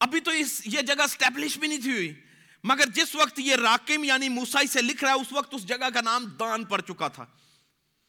ابھی 0.00 0.20
تو 0.20 0.30
اس، 0.30 0.62
یہ 0.64 0.82
جگہ 0.82 1.06
سٹیبلش 1.06 1.58
بھی 1.58 1.68
نہیں 1.68 1.80
تھی 1.80 1.92
ہوئی۔ 1.92 2.24
مگر 2.64 2.84
جس 2.94 3.14
وقت 3.14 3.38
یہ 3.38 3.56
راکم 3.56 4.04
یعنی 4.04 4.28
موسائی 4.28 4.66
سے 4.66 4.82
لکھ 4.82 5.04
رہا 5.04 5.12
ہے، 5.12 5.20
اس 5.20 5.32
وقت 5.32 5.54
اس 5.54 5.66
جگہ 5.66 5.90
کا 5.94 6.00
نام 6.00 6.24
دان 6.24 6.64
پڑ 6.64 6.80
چکا 6.80 7.08
تھا۔ 7.08 7.26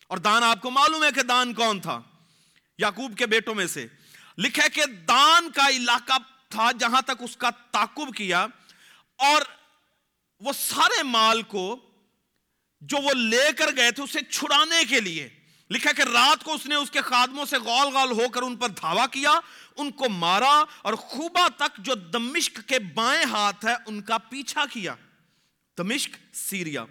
اور 0.07 0.17
دان 0.17 0.43
آپ 0.43 0.61
کو 0.61 0.71
معلوم 0.71 1.03
ہے 1.03 1.11
کہ 1.15 1.23
دان 1.23 1.53
کون 1.53 1.81
تھا، 1.81 2.01
یعقوب 2.77 3.17
کے 3.17 3.25
بیٹوں 3.25 3.55
میں 3.55 3.67
سے۔ 3.67 3.87
لکھا 4.37 4.67
کہ 4.67 4.85
دان 4.85 5.51
کا 5.51 5.69
علاقہ 5.69 6.13
تھا 6.49 6.71
جہاں 6.79 7.01
تک 7.01 7.23
اس 7.23 7.37
کا 7.37 7.49
تعقب 7.49 8.15
کیا۔ 8.15 8.47
اور 9.17 9.41
وہ 10.39 10.51
سارے 10.53 11.03
مال 11.03 11.41
کو 11.41 11.79
جو 12.81 12.97
وہ 12.97 13.13
لے 13.13 13.53
کر 13.57 13.75
گئے 13.75 13.91
تھے 13.91 14.03
اسے 14.03 14.19
چھڑانے 14.21 14.85
کے 14.85 14.99
لیے۔ 14.99 15.29
لکھا 15.69 15.91
کہ 15.91 16.01
رات 16.01 16.43
کو 16.43 16.53
اس 16.53 16.65
نے 16.65 16.75
اس 16.75 16.91
کے 16.91 17.01
خادموں 17.01 17.45
سے 17.45 17.57
غول 17.57 17.93
غول 17.93 18.11
ہو 18.11 18.29
کر 18.29 18.41
ان 18.41 18.55
پر 18.55 18.69
دھاوا 18.69 19.07
کیا، 19.07 19.39
ان 19.75 19.91
کو 19.91 20.09
مارا 20.09 20.63
اور 20.81 20.93
خوبا 20.93 21.47
تک 21.57 21.77
جو 21.77 21.93
دمشق 21.93 22.59
کے 22.67 22.79
بائیں 22.79 23.23
ہاتھ 23.23 23.65
ہے 23.65 23.73
ان 23.85 24.01
کا 24.01 24.17
پیچھا 24.17 24.65
کیا۔ 24.73 24.95
دمشق، 25.77 26.35
سیریا۔ 26.35 26.85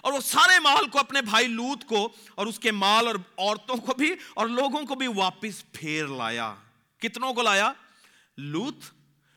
اور 0.00 0.12
وہ 0.12 0.20
سارے 0.20 0.60
مال 0.60 0.88
کو 0.88 0.98
اپنے 0.98 1.22
بھائی 1.22 1.46
لوت 1.46 1.84
کو 1.84 2.12
اور 2.34 2.46
اس 2.46 2.58
کے 2.58 2.72
مال 2.72 3.06
اور 3.06 3.14
عورتوں 3.38 3.76
کو 3.76 3.94
بھی 3.94 4.14
اور 4.34 4.46
لوگوں 4.46 4.84
کو 4.84 4.94
بھی 4.94 5.06
واپس 5.06 5.72
پھیر 5.72 6.06
لایا۔ 6.06 6.54
کتنوں 6.98 7.32
کو 7.32 7.42
لایا؟ 7.42 7.72
لوت 8.36 8.76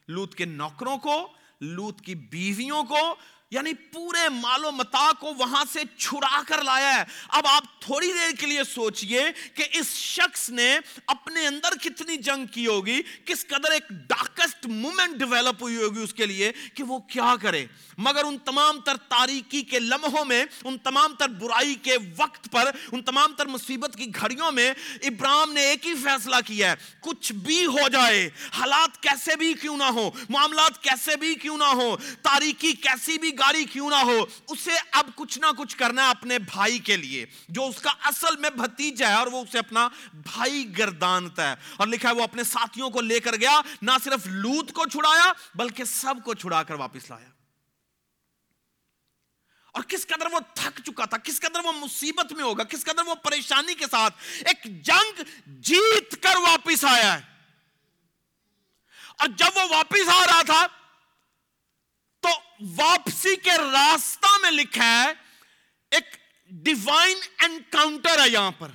لوت 0.07 0.35
کے 0.35 0.45
نوکروں 0.45 0.97
کو 0.97 1.33
لوت 1.61 2.01
کی 2.01 2.15
بیویوں 2.15 2.83
کو 2.83 3.15
یعنی 3.51 3.73
پورے 3.73 4.29
مال 4.29 4.65
و 4.65 4.71
متا 4.71 5.11
کو 5.19 5.33
وہاں 5.37 5.63
سے 5.73 5.79
چھڑا 5.97 6.41
کر 6.47 6.63
لایا 6.63 6.97
ہے۔ 6.97 7.03
اب 7.27 7.47
آپ 7.47 7.63
تھوڑی 7.79 8.11
دیر 8.11 8.35
کے 8.39 8.45
لیے 8.45 8.63
سوچئے 8.63 9.23
کہ 9.53 9.65
اس 9.73 9.93
شخص 9.95 10.49
نے 10.49 10.79
اپنے 11.07 11.47
اندر 11.47 11.77
کتنی 11.81 12.17
جنگ 12.17 12.45
کی 12.45 12.67
ہوگی، 12.67 13.01
کس 13.25 13.45
قدر 13.47 13.71
ایک 13.71 13.89
ڈاکسٹ 13.89 14.65
مومنٹ 14.65 15.15
ڈیولپ 15.15 15.61
ہوئی 15.61 15.75
ہوگی 15.75 16.01
اس 16.01 16.13
کے 16.13 16.25
لیے 16.25 16.51
کہ 16.73 16.83
وہ 16.83 16.99
کیا 16.99 17.35
کرے۔ 17.41 17.65
مگر 17.97 18.25
ان 18.25 18.37
تمام 18.37 18.79
تر 18.79 18.97
تاریکی 18.97 19.61
کے 19.61 19.79
لمحوں 19.79 20.25
میں، 20.25 20.45
ان 20.63 20.77
تمام 20.77 21.15
تر 21.19 21.27
برائی 21.27 21.75
کے 21.75 21.97
وقت 22.17 22.51
پر، 22.51 22.71
ان 22.91 23.01
تمام 23.03 23.33
تر 23.33 23.45
مصیبت 23.45 23.95
کی 23.95 24.05
گھڑیوں 24.15 24.51
میں 24.51 24.71
ابراہم 25.03 25.51
نے 25.51 25.61
ایک 25.61 25.87
ہی 25.87 25.93
فیصلہ 26.03 26.35
کیا 26.45 26.71
ہے۔ 26.71 26.75
کچھ 26.99 27.33
بھی 27.33 27.65
ہو 27.65 27.87
جائے، 27.87 28.29
حالات 28.51 29.01
کیسے 29.03 29.35
بھی 29.35 29.53
کیوں 29.53 29.77
نہ 29.77 29.91
ہو 29.95 30.09
معاملات 30.29 30.81
کیسے 30.83 31.15
بھی 31.15 31.33
کیوں 31.35 31.57
نہ 31.57 31.73
ہو 31.73 31.95
تاریکی 32.21 32.71
کیسی 32.73 33.17
بھی 33.17 33.37
گاڑی 33.39 33.65
کیوں 33.65 33.89
نہ 33.89 33.95
ہو؟ 33.95 34.25
اسے 34.47 34.71
اب 34.91 35.09
کچھ 35.15 35.39
نہ 35.39 35.45
کچھ 35.57 35.77
کرنا 35.77 36.05
ہے 36.05 36.09
اپنے 36.09 36.39
بھائی 36.39 36.79
کے 36.79 36.97
لیے، 36.97 37.25
جو 37.49 37.67
اس 37.67 37.81
کا 37.81 37.89
اصل 38.01 38.37
میں 38.37 38.49
بھتیجا 38.49 39.09
ہے 39.09 39.13
اور 39.13 39.27
وہ 39.27 39.41
اسے 39.41 39.59
اپنا 39.59 39.89
بھائی 40.13 40.77
گردانتا 40.77 41.49
ہے۔ 41.49 41.55
اور 41.77 41.87
لکھا 41.87 42.09
ہے، 42.09 42.13
وہ 42.13 42.23
اپنے 42.23 42.43
ساتھیوں 42.43 42.89
کو 42.89 43.01
لے 43.01 43.19
کر 43.19 43.35
گیا، 43.35 43.61
نہ 43.81 43.91
صرف 44.03 44.25
لوت 44.25 44.71
کو 44.71 44.85
چھڑایا، 44.85 45.33
بلکہ 45.55 45.83
سب 45.83 46.15
کو 46.25 46.33
چھڑا 46.33 46.63
کر 46.63 46.73
واپس 46.73 47.09
لایا۔ 47.09 47.29
اور 49.71 49.83
کس 49.83 50.07
قدر 50.07 50.25
وہ 50.31 50.39
تھک 50.53 50.81
چکا 50.85 51.05
تھا، 51.05 51.17
کس 51.17 51.39
قدر 51.39 51.59
وہ 51.63 51.71
مصیبت 51.71 52.33
میں 52.33 52.43
ہوگا، 52.43 52.63
کس 52.63 52.85
قدر 52.85 53.01
وہ 53.05 53.15
پریشانی 53.15 53.73
کے 53.73 53.85
ساتھ 53.91 54.15
ایک 54.45 54.83
جنگ 54.83 55.21
جیت 55.45 56.23
کر 56.23 56.37
واپس 56.37 56.85
آیا 56.85 57.19
ہے۔ 57.19 57.21
اور 59.17 59.27
جب 59.27 59.49
وہ 59.55 59.61
واپس 59.69 60.09
آ 60.09 60.25
رہا 60.25 60.41
تھا 60.41 60.67
تو 62.19 62.29
واپسی 62.75 63.35
کے 63.35 63.51
راستہ 63.51 64.27
میں 64.41 64.51
لکھا 64.51 65.03
ہے، 65.03 65.13
ایک 65.91 66.15
ڈیوائن 66.49 67.17
انکاؤنٹر 67.39 68.23
ہے 68.23 68.29
یہاں 68.29 68.51
پر۔ 68.51 68.69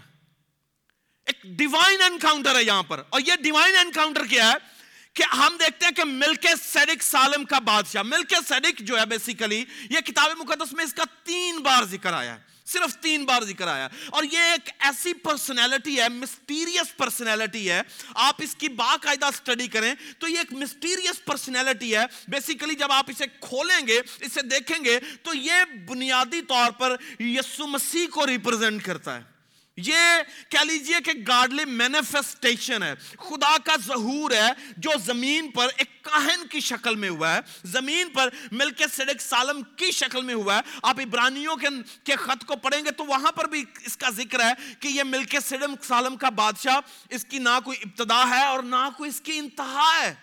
ایک 1.27 1.43
ڈیوائن 1.43 2.03
انکاؤنٹر 2.03 2.57
ہے 2.57 2.65
یہاں 2.65 2.83
پر۔ 2.83 3.03
اور 3.09 3.21
یہ 3.27 3.33
ڈیوائن 3.43 3.77
انکاؤنٹر 3.77 4.27
کیا 4.27 4.49
ہے؟ 4.49 4.75
کہ 5.13 5.23
ہم 5.23 5.57
دیکھتے 5.61 5.85
ہیں 5.85 5.93
کہ 5.93 6.05
ملک 6.05 6.47
سیڈک 6.63 7.03
سالم 7.03 7.45
کا 7.45 7.59
بادشاہ 7.59 8.03
ملک 8.03 8.35
سیڈک 8.49 8.79
جو 8.79 9.01
ہے 9.01 9.07
بیسیکلی 9.07 9.65
یہ 9.91 10.01
کتاب 10.01 10.31
مقدس 10.39 10.73
میں 10.73 10.85
اس 10.85 10.95
کا 10.95 11.05
تین 11.25 11.59
بار 11.59 11.85
ذکر 11.85 12.13
آیا 12.13 12.35
ہے۔ 12.35 12.54
صرف 12.67 12.97
تین 12.97 13.25
بار 13.25 13.43
ذکر 13.43 13.69
آیا 13.69 13.89
اور 14.11 14.25
یہ 14.25 14.39
ایک 14.39 14.71
ایسی 14.79 15.15
پرسنالٹی 15.15 16.01
ہے 16.01 16.09
مسٹیریس 16.09 16.97
پرسنالٹی 16.97 17.71
ہے۔ 17.71 17.83
آپ 18.15 18.35
اس 18.39 18.55
کی 18.55 18.69
باقاعدہ 18.69 19.31
سٹڈی 19.35 19.69
کریں 19.69 19.95
تو 20.19 20.29
یہ 20.29 20.39
ایک 20.39 20.53
مسٹیریس 20.53 21.25
پرسنالٹی 21.25 21.97
ہے۔ 21.97 22.05
بیسیکلی 22.29 22.75
جب 22.75 22.93
آپ 22.93 23.11
اسے 23.11 23.25
کھولیں 23.41 23.87
گے، 23.87 24.01
اسے 24.21 24.43
دیکھیں 24.43 24.85
گے 24.85 24.99
تو 25.23 25.35
یہ 25.35 25.65
بنیادی 25.89 26.43
طور 26.43 26.71
پر 26.71 26.97
یسو 27.21 27.67
مسیح 27.67 28.07
کو 28.07 28.27
ریپرزینٹ 28.27 28.85
کرتا 28.85 29.17
ہے۔ 29.17 29.34
یہ 29.77 30.03
کہہ 30.49 30.65
لیجیے 30.65 30.97
کہ 31.05 31.13
گارڈلی 31.29 31.65
مینیفیسٹیشن 31.65 32.83
ہے۔ 32.83 32.95
خدا 33.19 33.57
کا 33.65 33.77
ظہور 33.87 34.31
ہے 34.31 34.51
جو 34.77 34.91
زمین 35.05 35.51
پر 35.51 35.69
ایک 35.77 36.03
کاہن 36.03 36.47
کی 36.47 36.61
شکل 36.61 36.95
میں 36.95 37.09
ہوا 37.09 37.35
ہے۔ 37.35 37.41
زمین 37.65 38.09
پر 38.09 38.29
مل 38.53 38.71
کے 38.71 38.85
سڑک 38.93 39.21
سالم 39.21 39.63
کی 39.77 39.91
شکل 39.91 40.23
میں 40.23 40.35
ہوا 40.35 40.57
ہے۔ 40.57 40.61
آپ 40.83 41.01
عبرانیوں 41.01 41.57
کے 42.05 42.17
خط 42.17 42.45
کو 42.45 42.57
پڑھیں 42.57 42.85
گے 42.85 42.91
تو 42.91 43.05
وہاں 43.05 43.33
پر 43.33 43.49
بھی 43.49 43.65
اس 43.87 43.97
کا 43.97 44.11
ذکر 44.11 44.41
ہے 44.41 44.53
کہ 44.81 44.89
یہ 44.89 45.03
مل 45.03 45.25
کے 45.25 45.41
سالم 45.41 46.17
کا 46.17 46.31
بادشاہ، 46.31 46.77
اس 47.11 47.25
کی 47.25 47.39
نہ 47.39 47.59
کوئی 47.65 47.79
ابتدا 47.85 48.23
ہے 48.31 48.45
اور 48.45 48.63
نہ 48.63 48.89
کوئی 48.97 49.11
اس 49.11 49.21
کی 49.21 49.39
انتہا 49.39 49.91
ہے۔ 50.03 50.15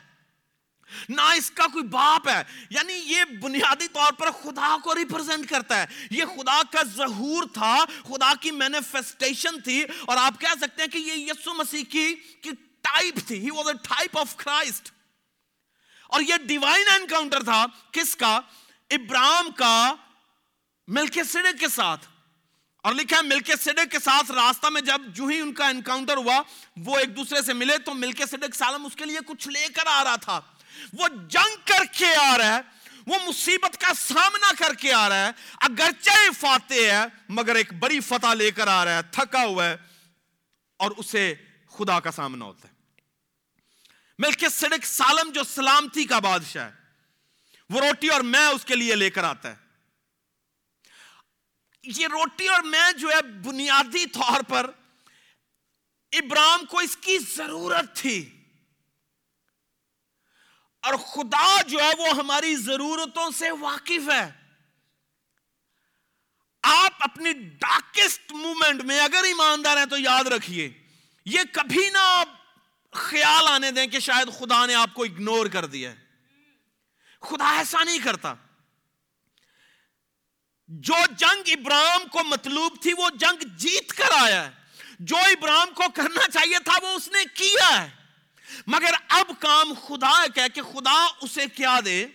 نہ 1.10 1.22
اس 1.22 1.52
کا 1.52 1.68
کوئی 1.68 1.84
باپ 1.84 2.30
ہے۔ 2.30 2.44
یعنی 2.70 2.94
یہ 2.94 3.24
بنیادی 3.42 3.88
طور 3.88 4.12
پر 4.12 4.32
خدا 4.32 4.78
کو 4.84 4.96
ریپرزینٹ 4.96 5.50
کرتا 5.50 5.84
ہے۔ 5.84 6.08
یہ 6.12 6.26
خدا 6.26 6.62
کا 6.72 6.84
ظہور 6.84 7.44
تھا۔ 7.54 7.86
خدا 7.86 8.34
کی 8.42 8.52
مینیفیسٹیشن 8.52 9.62
تھی۔ 9.62 9.84
اور 10.06 10.18
آپ 10.18 10.34
کہہ 10.40 10.56
سکتے 10.62 10.82
ہیں 10.82 10.90
کہ 10.90 10.98
یہ 10.98 11.14
یسو 11.14 11.54
مسیح 11.54 11.84
کی 11.84 12.16
ٹائپ 12.82 13.28
تھی۔ 13.28 13.40
He 13.40 13.52
was 13.52 13.68
a 13.68 13.74
type 13.74 14.18
of 14.18 14.36
Christ 14.36 14.92
اور 16.08 16.22
یہ 16.22 16.34
ڈیوائن 16.44 17.02
انکاؤنٹر 17.02 17.44
تھا۔ 17.44 17.66
کس 17.92 18.16
کا؟ 18.16 18.40
ابراہم 18.90 19.52
کا 19.52 19.96
ملک 20.88 21.20
سڑک 21.30 21.60
کے 21.60 21.68
ساتھ۔ 21.68 22.08
اور 22.78 22.94
لکھا 22.94 23.18
ہے 23.18 23.22
ملک 23.22 23.52
سڈک 23.62 23.92
کے 23.92 24.00
ساتھ 24.00 24.32
راستہ 24.32 24.68
میں 24.68 24.82
جب 24.82 25.02
جو 25.08 25.26
ہی 25.26 25.40
ان 25.40 25.54
کا 25.54 25.68
انکاؤنٹر 25.68 26.18
ہوا، 26.18 26.42
وہ 26.78 27.00
ایک 27.00 27.18
دوسرے 27.18 27.42
سے 27.42 27.54
ملے 27.54 27.78
تو 27.78 27.94
ملک 27.94 28.22
سڈک 28.28 28.56
سالم 28.56 28.86
اس 28.86 28.96
کے 28.96 29.06
لیے 29.06 29.18
کچھ 29.28 29.48
لے 29.48 29.68
کر 29.76 29.82
آ 29.86 30.04
رہا 30.04 30.16
تھا۔ 30.16 30.42
وہ 30.94 31.08
جنگ 31.08 31.56
کر 31.66 31.86
کے 31.92 32.16
آ 32.16 32.38
رہا 32.38 32.56
ہے، 32.56 32.62
وہ 33.08 33.18
مصیبت 33.28 33.78
کا 33.82 33.94
سامنا 33.94 34.52
کر 34.58 34.74
کے 34.74 34.94
آ 34.94 35.10
رہا 35.10 35.26
ہے۔ 35.26 35.32
اگرچہ 35.58 36.30
فاتح 36.40 36.74
ہے، 36.74 37.06
مگر 37.30 37.56
ایک 37.56 37.74
بڑی 37.74 38.00
فتح 38.00 38.34
لے 38.34 38.52
کر 38.52 38.68
آ 38.68 38.86
رہا 38.86 38.98
ہے، 38.98 39.02
تھکا 39.12 39.44
ہوا 39.46 39.66
ہے، 39.66 39.78
اور 40.78 40.92
اسے 40.98 41.34
خدا 41.70 42.00
کا 42.00 42.12
سامنا 42.12 42.46
ہوتا 42.46 42.68
ہے۔ 42.68 42.74
ملک 44.20 44.44
سڑک 44.52 44.86
سالم 44.86 45.32
جو 45.32 45.44
سلامتی 45.44 46.04
کا 46.04 46.20
بادشاہ 46.20 46.70
ہے، 46.70 46.76
وہ 47.70 47.80
روٹی 47.80 48.08
اور 48.08 48.22
میں 48.22 48.46
اس 48.48 48.66
کے 48.66 48.76
لیے 48.76 48.96
لے 48.96 49.10
کر 49.10 49.24
آتا 49.24 49.50
ہے۔ 49.50 49.56
یہ 51.84 52.08
روٹی 52.08 52.48
اور 52.48 52.62
میں 52.62 52.92
جو 52.92 53.10
ہے، 53.10 53.22
بنیادی 53.22 54.06
طور 54.06 54.42
پر 54.42 54.70
ابراہم 56.12 56.66
کو 56.66 56.80
اس 56.80 56.98
کی 56.98 57.18
ضرورت 57.36 57.96
تھی۔ 57.96 58.41
اور 60.82 60.94
خدا 60.94 61.62
جو 61.62 61.80
ہے 61.80 61.92
وہ 61.98 62.10
ہماری 62.10 62.56
ضرورتوں 62.56 63.32
سے 63.32 63.52
واقف 63.52 64.10
ہے۔ 64.10 64.32
آپ 66.62 66.94
اپنی 67.00 67.34
ڈاکسٹ 67.34 68.32
مومنٹ 68.32 68.84
میں 68.84 69.00
اگر 69.00 69.24
ایماندار 69.24 69.78
ہیں 69.78 69.86
تو 69.86 69.98
یاد 69.98 70.24
رکھیے، 70.24 70.74
یہ 71.26 71.40
کبھی 71.52 71.90
نہ 71.90 72.24
خیال 72.92 73.48
آنے 73.48 73.72
دیں 73.72 73.88
کہ 73.88 74.00
شاید 74.00 74.40
خدا 74.40 74.66
نے 74.66 74.76
آپ 74.76 74.94
کو 74.94 75.04
اگنور 75.04 75.46
کر 75.46 75.66
دیا 75.66 75.94
خدا 77.22 77.58
ایسا 77.58 77.84
نہیں 77.84 78.00
کرتا۔ 78.00 78.34
جو 80.68 80.94
جنگ 81.18 81.44
ابراہم 81.48 82.08
کو 82.08 82.24
مطلوب 82.24 82.82
تھی 82.82 82.94
وہ 82.98 83.10
جنگ 83.10 83.44
جیت 83.56 83.94
کر 83.94 84.12
آیا 84.22 84.46
ہے۔ 84.46 84.52
جو 85.00 85.18
ابراہم 85.18 85.74
کو 85.74 85.84
کرنا 85.96 86.30
چاہیے 86.32 86.60
تھا 86.60 86.74
وہ 86.82 86.88
اس 86.88 87.08
نے 87.08 87.20
کیا 87.34 87.84
ہے۔ 87.84 88.01
مگر 88.68 88.94
اب 89.08 89.32
کام 89.40 89.74
خدا 89.74 90.28
کہ 90.28 90.62
خدا 90.62 91.08
اسے 91.22 91.46
کیا 91.56 91.80
دے؟ 91.86 92.06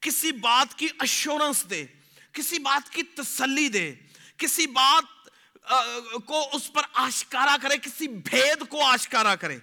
کسی 0.00 0.32
بات 0.32 0.78
کی 0.78 0.88
اشورنس 0.98 1.70
دے، 1.70 1.86
کسی 2.32 2.58
بات 2.58 2.90
کی 2.90 3.02
تسلی 3.02 3.68
دے، 3.68 3.94
کسی 4.36 4.66
بات 4.66 5.04
کو 6.26 6.48
اس 6.52 6.72
پر 6.72 6.82
آشکارا 6.92 7.56
کرے، 7.62 7.78
کسی 7.78 8.08
بھید 8.08 8.68
کو 8.68 8.84
آشکارا 8.84 9.34
کرے۔ 9.34 9.58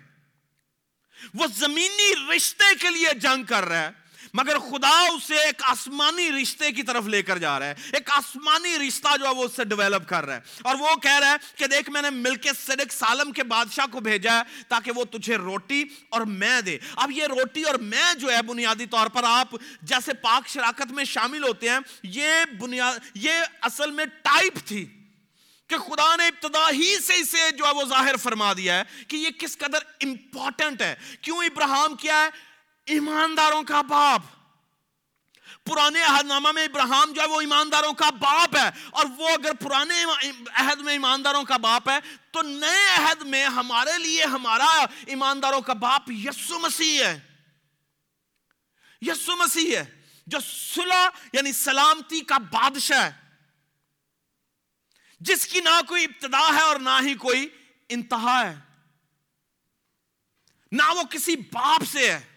وہ 1.33 1.47
زمینی 1.47 2.35
رشتے 2.35 2.75
کے 2.79 2.89
لیے 2.89 3.07
جنگ 3.15 3.43
کر 3.43 3.65
رہا 3.65 3.79
ہے۔ 3.79 4.02
مگر 4.33 4.59
خدا 4.59 4.99
اسے 4.99 5.35
ایک 5.35 5.61
آسمانی 5.63 6.31
رشتے 6.31 6.71
کی 6.71 6.83
طرف 6.83 7.05
لے 7.05 7.21
کر 7.23 7.37
جا 7.37 7.59
رہا 7.59 7.65
ہے، 7.65 7.75
ایک 7.91 8.11
آسمانی 8.11 8.87
رشتہ 8.87 9.17
جو 9.17 9.25
ہے 9.25 9.33
وہ 9.33 9.43
اس 9.43 9.51
سے 9.55 9.63
ڈیولپ 9.63 10.09
کر 10.09 10.25
رہا 10.25 10.35
ہے۔ 10.35 10.39
اور 10.61 10.75
وہ 10.79 10.95
کہہ 10.95 11.19
رہا 11.19 11.31
ہے 11.31 11.35
کہ 11.55 11.67
دیکھ 11.67 11.89
میں 11.89 12.01
نے 12.01 12.09
مل 12.09 12.35
کے 12.35 12.49
صدق 12.65 12.93
سالم 12.93 13.31
کے 13.31 13.43
بادشاہ 13.43 13.85
کو 13.91 13.99
بھیجا 13.99 14.37
ہے 14.37 14.63
تاکہ 14.67 14.91
وہ 14.95 15.03
تجھے 15.03 15.35
روٹی 15.35 15.83
اور 16.09 16.21
میں 16.21 16.61
دے۔ 16.61 16.77
اب 16.95 17.11
یہ 17.11 17.23
روٹی 17.23 17.63
اور 17.63 17.75
میں 17.75 18.13
جو 18.13 18.31
ہے 18.31 18.41
بنیادی 18.41 18.85
طور 18.85 19.07
پر 19.07 19.23
آپ 19.23 19.47
جیسے 19.81 20.13
پاک 20.13 20.47
شراکت 20.47 20.91
میں 20.91 21.03
شامل 21.03 21.43
ہوتے 21.43 21.69
ہیں، 21.69 21.79
یہ 22.03 22.29
بنیاد 22.59 22.99
یہ 23.13 23.33
اصل 23.61 23.91
میں 23.91 24.05
ٹائپ 24.05 24.57
تھی 24.65 24.85
کہ 25.67 25.77
خدا 25.77 26.15
نے 26.15 26.27
ابتدا 26.27 26.69
ہی 26.71 26.95
سے 27.07 27.13
اسے 27.13 27.51
جو 27.51 27.65
ہے 27.65 27.71
وہ 27.71 27.83
ظاہر 27.85 28.15
فرما 28.15 28.53
دیا 28.53 28.77
ہے 28.77 28.83
کہ 29.07 29.17
یہ 29.17 29.29
کس 29.29 29.57
قدر 29.57 29.79
امپورٹنٹ 30.03 30.81
ہے۔ 30.81 30.95
کیوں 31.21 31.37
ابراہم 31.37 31.95
کیا 31.95 32.23
ہے؟ 32.23 32.52
ایمانداروں 32.85 33.63
کا 33.63 33.81
باپ۔ 33.81 34.21
پرانے 35.65 36.03
عہد 36.03 36.25
نامہ 36.25 36.51
میں 36.51 36.65
ابراہم 36.65 37.13
جو 37.13 37.21
ہے 37.21 37.27
وہ 37.27 37.41
ایمانداروں 37.41 37.93
کا 37.93 38.09
باپ 38.09 38.55
ہے، 38.55 38.69
اور 38.89 39.05
وہ 39.17 39.29
اگر 39.29 39.53
پرانے 39.53 40.03
عہد 40.53 40.79
میں 40.79 40.93
ایمانداروں 40.93 41.43
کا 41.43 41.57
باپ 41.57 41.89
ہے، 41.89 41.99
تو 42.31 42.41
نئے 42.41 42.87
عہد 42.97 43.21
میں 43.21 43.45
ہمارے 43.45 43.97
لیے 43.97 44.23
ہمارا 44.23 44.85
ایمانداروں 45.05 45.61
کا 45.61 45.73
باپ 45.73 46.11
یسو 46.11 46.59
مسیح 46.59 47.03
ہے۔ 47.03 47.19
یسو 49.01 49.35
مسیح 49.35 49.77
ہے، 49.77 50.01
جو 50.27 50.37
صلح 50.45 51.07
یعنی 51.33 51.51
سلامتی 51.51 52.21
کا 52.21 52.37
بادشاہ 52.37 53.03
ہے۔ 53.03 53.11
جس 55.19 55.47
کی 55.47 55.59
نہ 55.59 55.81
کوئی 55.87 56.03
ابتدا 56.03 56.55
ہے 56.55 56.61
اور 56.61 56.75
نہ 56.75 56.99
ہی 57.01 57.13
کوئی 57.13 57.47
انتہا 57.89 58.49
ہے۔ 58.49 58.55
نہ 60.71 60.83
وہ 60.95 61.03
کسی 61.03 61.35
باپ 61.35 61.81
سے 61.91 62.11
ہے۔ 62.11 62.32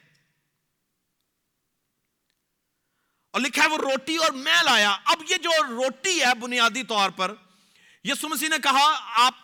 اور 3.36 3.42
لکھا 3.42 3.62
ہے 3.62 3.68
وہ 3.68 3.76
روٹی 3.76 4.16
اور 4.16 4.30
میں 4.32 4.62
لایا 4.64 4.90
اب 5.04 5.22
یہ 5.30 5.36
جو 5.36 5.50
روٹی 5.68 6.20
ہے 6.20 6.32
بنیادی 6.40 6.82
طور 6.82 7.10
پر 7.16 7.32
یسو 8.04 8.28
مسیح 8.28 8.48
نے 8.48 8.56
کہا، 8.62 8.84
آپ 9.24 9.34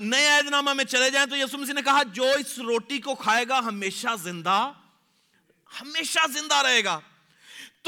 نئے 0.00 0.26
عید 0.28 0.48
نامہ 0.50 0.72
میں 0.72 0.84
چلے 0.84 1.10
جائیں 1.10 1.26
تو 1.26 1.36
یسو 1.36 1.58
مسیح 1.58 1.74
نے 1.74 1.82
کہا، 1.82 2.02
جو 2.12 2.24
اس 2.38 2.58
روٹی 2.58 2.98
کو 2.98 3.14
کھائے 3.14 3.44
گا 3.48 3.58
ہمیشہ 3.58 4.14
زندہ 4.22 4.56
ہمیشہ 5.70 6.26
زندہ 6.34 6.62
رہے 6.66 6.82
گا۔ 6.84 6.98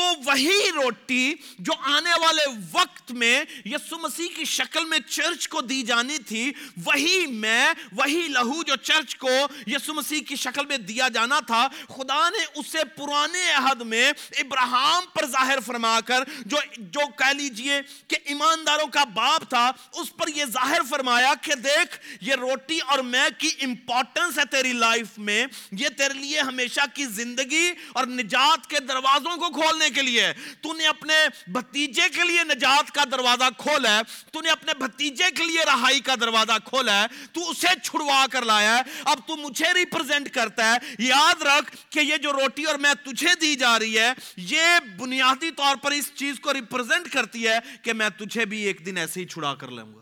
تو 0.01 0.13
وہی 0.25 0.71
روٹی 0.75 1.35
جو 1.59 1.73
آنے 1.87 2.13
والے 2.21 2.43
وقت 2.73 3.11
میں 3.13 3.43
یسو 3.67 3.99
مسیح 3.99 4.29
کی 4.37 4.45
شکل 4.45 4.85
میں 4.89 4.99
چرچ 5.09 5.49
کو 5.49 5.61
دی 5.61 5.81
جانی 5.83 6.17
تھی، 6.27 6.53
وہی 6.85 7.27
میں، 7.27 7.73
وہی 7.97 8.27
لہو 8.29 8.63
جو 8.63 8.77
چرچ 8.83 9.17
کو 9.17 9.29
یسو 9.67 9.95
مسیح 9.95 10.21
کی 10.29 10.37
شکل 10.37 10.67
میں 10.67 10.77
دیا 10.79 11.09
جانا 11.15 11.41
تھا، 11.47 11.67
خدا 11.89 12.29
نے 12.29 12.45
اسے 12.55 12.85
پرانے 12.97 13.51
عہد 13.53 13.83
میں 13.87 14.11
ابراہم 14.39 15.05
پر 15.15 15.27
ظاہر 15.27 15.61
فرما 15.67 15.99
کر، 16.07 16.25
جو 16.47 16.59
جو 16.77 17.07
کہہ 17.19 17.35
لیجیے 17.37 17.81
کہ 18.09 18.17
ایمانداروں 18.25 18.87
کا 18.93 19.05
باپ 19.15 19.49
تھا، 19.51 19.67
اس 19.93 20.17
پر 20.17 20.29
یہ 20.37 20.45
ظاہر 20.53 20.83
فرمایا 20.91 21.35
کہ 21.43 21.55
دیکھ، 21.65 21.99
یہ 22.21 22.35
روٹی 22.41 22.79
اور 22.87 22.99
میں 23.11 23.29
کی 23.39 23.51
امپورٹنس 23.63 24.39
ہے 24.39 24.45
تیری 24.51 24.73
لائف 24.81 25.19
میں، 25.19 25.45
یہ 25.73 25.89
تیرے 25.99 26.15
لیے 26.15 26.41
ہمیشہ 26.41 26.89
کی 26.95 27.05
زندگی 27.21 27.71
اور 27.93 28.07
نجات 28.17 28.67
کے 28.71 28.81
دروازوں 28.89 29.37
کو 29.37 29.53
کھولنے 29.53 29.89
کے 29.91 30.03
لیے۔ 30.03 30.33
تو 30.63 30.73
نے 30.73 30.87
اپنے 30.87 31.15
بھتیجے 31.47 32.09
کے 32.09 32.25
لیے 32.25 32.45
نجات 32.45 32.91
کا 32.91 33.05
دروازہ 33.13 33.45
کھولا 33.59 33.97
ہے۔ 33.97 34.01
تو 34.33 34.41
نے 34.41 34.51
اپنے 34.51 34.75
بھتیجے 34.75 35.31
کے 35.31 35.45
لیے 35.45 35.65
رہائی 35.65 36.01
کا 36.01 36.15
دروازہ 36.21 36.53
کھولا 36.65 37.03
ہے۔ 37.03 37.07
تو 37.33 37.51
اسے 37.51 37.67
چھڑوا 37.83 38.27
کر 38.33 38.45
لایا 38.45 38.77
ہے۔ 38.77 39.03
اب 39.05 39.19
تو 39.27 39.37
مجھے 39.37 39.73
ریپرزینٹ 39.75 40.31
کرتا 40.31 40.75
ہے۔ 40.75 40.95
یاد 40.99 41.43
رکھ 41.43 41.77
کہ 41.91 41.99
یہ 41.99 42.17
جو 42.17 42.33
روٹی 42.33 42.65
اور 42.65 42.75
میں 42.75 42.95
تجھے 42.95 43.35
دی 43.41 43.55
جا 43.55 43.79
رہی 43.79 43.99
ہے، 43.99 44.13
یہ 44.37 44.63
بنیادی 44.99 45.51
طور 45.51 45.77
پر 45.77 45.91
اس 45.91 46.15
چیز 46.15 46.41
کو 46.41 46.55
ریپرزینٹ 46.55 47.13
کرتی 47.13 47.49
ہے 47.49 47.59
کہ 47.83 47.93
میں 47.93 48.09
تجھے 48.09 48.45
بھی 48.45 48.63
ایک 48.63 48.87
دن 48.87 48.97
ایسے 48.97 49.21
ہی 49.21 49.27
چھڑا 49.27 49.55
کر 49.55 49.69
لوں 49.69 49.95
گا۔ 49.95 50.01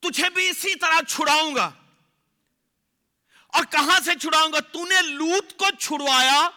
تجھے 0.00 0.30
بھی 0.30 0.48
اسی 0.48 0.74
طرح 0.74 1.02
چھڑاؤں 1.08 1.54
گا۔ 1.54 1.70
اور 3.46 3.64
کہاں 3.70 4.00
سے 4.04 4.10
چھڑاؤں 4.20 4.52
گا؟ 4.52 4.60
تو 4.60 4.86
نے 4.86 5.02
لوت 5.02 5.56
کو 5.56 5.66
چھڑوایا۔ 5.80 6.48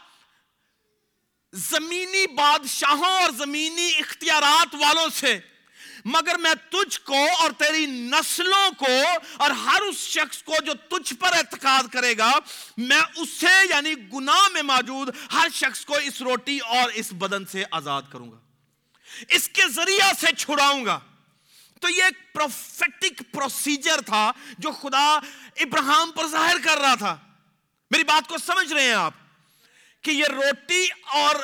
زمینی 1.56 2.28
بادشاہوں 2.28 3.22
اور 3.22 3.30
زمینی 3.38 3.92
اختیارات 4.00 4.76
والوں 4.76 5.08
سے۔ 5.16 5.40
مگر 6.06 6.38
میں 6.38 6.54
تجھ 6.70 7.00
کو 7.00 7.28
اور 7.40 7.52
تیری 7.52 7.86
نسلوں 7.86 8.72
کو 8.72 8.86
اور 9.38 9.52
ہر 9.52 9.82
اس 9.82 9.96
شخص 9.96 10.44
کو 10.44 10.56
جو 10.66 10.74
تجھ 10.74 11.14
پر 11.14 11.34
اعتقاد 11.34 11.84
کرے 11.94 12.18
گا، 12.18 12.32
میں 12.78 13.02
اسے 13.16 13.68
یعنی 13.70 13.94
گناہ 14.14 14.48
میں 14.54 14.62
موجود 14.62 15.10
ہر 15.34 15.48
شخص 15.54 15.86
کو 15.86 15.96
اس 15.96 16.22
روٹی 16.22 16.60
اور 16.60 16.92
اس 16.94 17.14
بدن 17.14 17.46
سے 17.46 17.64
آزاد 17.72 18.02
کروں 18.12 18.32
گا۔ 18.32 18.38
اس 19.30 19.50
کے 19.50 19.62
ذریعہ 19.68 20.12
سے 20.20 20.28
چھڑاؤں 20.38 20.86
گا۔ 20.86 21.00
تو 21.82 21.90
یہ 21.90 22.04
ایک 22.04 22.34
پروفیٹک 22.34 23.24
پروسیجر 23.32 24.02
تھا 24.02 24.32
جو 24.58 24.72
خدا 24.72 25.20
ابراہم 25.56 26.12
پر 26.12 26.28
ظاہر 26.28 26.56
کر 26.64 26.78
رہا 26.78 26.96
تھا۔ 26.96 27.18
میری 27.92 28.04
بات 28.04 28.30
کو 28.30 28.38
سمجھ 28.38 28.74
رہے 28.74 28.84
ہیں 28.84 28.94
آپ؟ 28.94 29.14
کہ 30.06 30.12
یہ 30.12 30.26
روٹی 30.30 30.86
اور 31.14 31.36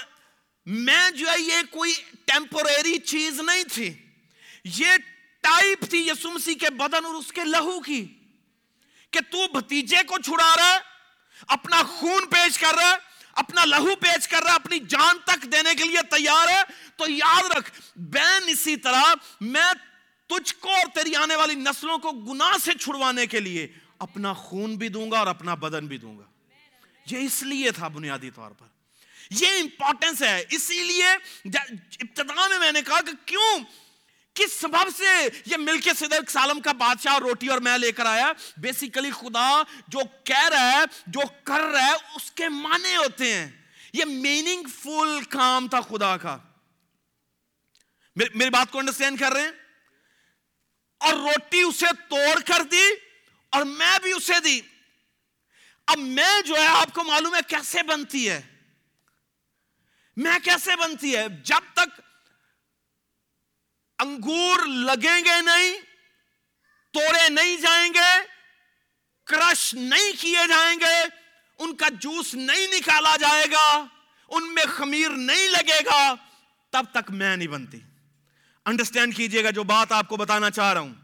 میں 0.65 1.11
جو 1.11 1.29
ہے 1.29 1.39
یہ 1.39 1.61
کوئی 1.69 1.93
ٹیمپوریری 2.25 2.97
چیز 2.97 3.39
نہیں 3.39 3.63
تھی۔ 3.63 3.93
یہ 4.63 4.97
ٹائپ 5.41 5.89
تھی 5.89 6.07
یسو 6.07 6.31
مسیح 6.31 6.55
کے 6.59 6.69
بدن 6.69 7.05
اور 7.05 7.13
اس 7.13 7.31
کے 7.31 7.43
لہو 7.43 7.79
کی 7.79 8.05
کہ 9.11 9.19
تو 9.31 9.47
بھتیجے 9.47 10.03
کو 10.07 10.17
چھڑا 10.17 10.55
رہا 10.55 10.73
ہے، 10.73 10.79
اپنا 11.47 11.83
خون 11.83 12.25
پیش 12.25 12.57
کر 12.57 12.75
رہا 12.75 12.89
ہے، 12.89 12.95
اپنا 13.33 13.65
لہو 13.65 13.95
پیش 13.95 14.27
کر 14.27 14.43
رہا 14.43 14.51
ہے، 14.51 14.55
اپنی 14.55 14.79
جان 14.79 15.17
تک 15.25 15.51
دینے 15.51 15.75
کے 15.75 15.83
لیے 15.83 16.01
تیار 16.09 16.47
ہے۔ 16.47 16.61
تو 16.95 17.11
یاد 17.11 17.51
رکھ، 17.51 17.71
بین 17.95 18.49
اسی 18.49 18.75
طرح 18.75 19.03
میں 19.41 19.73
تجھ 20.27 20.55
کو 20.59 20.69
اور 20.69 20.85
تیری 20.95 21.15
آنے 21.15 21.35
والی 21.35 21.55
نسلوں 21.55 21.97
کو 21.97 22.11
گناہ 22.11 22.57
سے 22.65 22.71
چھڑوانے 22.73 23.25
کے 23.27 23.39
لیے 23.39 23.67
اپنا 23.99 24.33
خون 24.33 24.75
بھی 24.75 24.87
دوں 24.87 25.11
گا 25.11 25.19
اور 25.19 25.27
اپنا 25.27 25.53
بدن 25.53 25.87
بھی 25.87 25.97
دوں 25.97 26.17
گا۔ 26.17 26.30
یہ 27.05 27.17
اس 27.17 27.43
لیے 27.43 27.71
تھا 27.71 27.87
بنیادی 27.87 28.29
طور 28.31 28.51
پر۔ 28.51 28.65
یہ 29.29 29.47
امپورٹنس 29.47 30.21
ہے۔ 30.21 30.43
اسی 30.49 30.83
لیے 30.83 31.07
ابتدا 31.45 32.47
میں 32.47 32.59
میں 32.59 32.71
نے 32.71 32.81
کہا 32.81 33.01
کہ 33.01 33.11
کیوں؟ 33.25 33.59
کس 34.33 34.59
سبب 34.61 34.97
سے 34.97 35.29
یہ 35.45 35.57
مل 35.57 35.79
کے 35.79 35.89
صدر 35.93 36.19
سالم 36.29 36.61
کا 36.61 36.71
بادشاہ 36.71 37.17
روٹی 37.17 37.47
اور 37.47 37.57
میں 37.57 37.77
لے 37.77 37.91
کر 37.91 38.05
آیا؟ 38.05 38.33
بیسیکلی 38.57 39.11
خدا 39.11 39.61
جو 39.87 39.99
کہہ 40.23 40.49
رہا 40.49 40.71
ہے، 40.71 40.83
جو 41.07 41.19
کر 41.43 41.59
رہا 41.59 41.85
ہے، 41.85 41.93
اس 42.15 42.31
کے 42.31 42.49
معنی 42.49 42.95
ہوتے 42.95 43.33
ہیں۔ 43.33 43.51
یہ 43.93 44.05
میننگ 44.05 44.63
فل 44.81 45.23
کام 45.29 45.67
تھا 45.67 45.81
خدا 45.81 46.17
کا۔ 46.17 46.37
میری 48.15 48.49
بات 48.49 48.71
کو 48.71 48.79
انڈرسٹینڈ 48.79 49.19
کر 49.19 49.31
رہے 49.31 49.41
ہیں؟ 49.41 49.51
اور 50.97 51.13
روٹی 51.13 51.61
اسے 51.61 51.85
توڑ 52.09 52.39
کر 52.41 52.63
دی 52.63 52.89
اور 53.49 53.63
میں 53.63 53.97
بھی 54.03 54.11
اسے 54.11 54.39
دی۔ 54.43 54.61
اب 55.91 55.97
میں 55.97 56.41
جو 56.45 56.55
ہے 56.55 56.65
آپ 56.65 56.93
کو 56.93 57.03
معلوم 57.03 57.35
ہے 57.35 57.39
کیسے 57.47 57.83
بنتی 57.83 58.29
ہے۔ 58.29 58.41
میں 60.17 60.39
کیسے 60.43 60.75
بنتی 60.75 61.17
ہے؟ 61.17 61.27
جب 61.43 61.73
تک 61.73 62.01
انگور 63.99 64.65
لگیں 64.65 65.19
گے 65.25 65.41
نہیں، 65.41 65.77
توڑے 66.93 67.29
نہیں 67.29 67.57
جائیں 67.57 67.93
گے، 67.93 68.19
کرش 69.25 69.73
نہیں 69.73 70.21
کیے 70.21 70.47
جائیں 70.47 70.79
گے، 70.79 71.05
ان 71.59 71.75
کا 71.75 71.89
جوس 71.89 72.33
نہیں 72.33 72.67
نکالا 72.67 73.15
جائے 73.17 73.45
گا، 73.51 73.85
ان 74.29 74.53
میں 74.53 74.65
خمیر 74.65 75.09
نہیں 75.09 75.47
لگے 75.47 75.85
گا، 75.85 76.15
تب 76.69 76.85
تک 76.91 77.11
میں 77.11 77.37
نہیں 77.37 77.47
بنتی۔ 77.47 77.79
انڈرسٹینڈ 78.65 79.17
کیجیے 79.17 79.43
گا 79.43 79.49
جو 79.49 79.63
بات 79.63 79.91
آپ 79.91 80.07
کو 80.07 80.17
بتانا 80.17 80.51
چاہ 80.51 80.73
رہا 80.73 80.81
ہوں۔ 80.81 81.00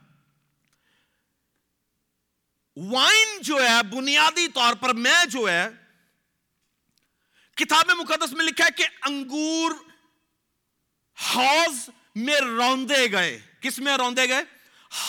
وائن 2.77 3.41
جو 3.41 3.69
ہے، 3.69 3.83
بنیادی 3.83 4.47
طور 4.47 4.73
پر 4.73 4.93
میں 4.93 5.25
جو 5.25 5.49
ہے، 5.51 5.69
کتاب 7.55 7.91
مقدس 7.91 8.33
میں 8.33 8.45
لکھا 8.45 8.65
ہے 8.65 8.69
کہ 8.71 8.87
انگور 9.01 9.71
حوض 11.35 11.89
میں 12.15 12.35
روندے 12.35 13.11
گئے۔ 13.11 13.39
کس 13.61 13.79
میں 13.79 13.97
روندے 13.97 14.29
گئے؟ 14.29 14.43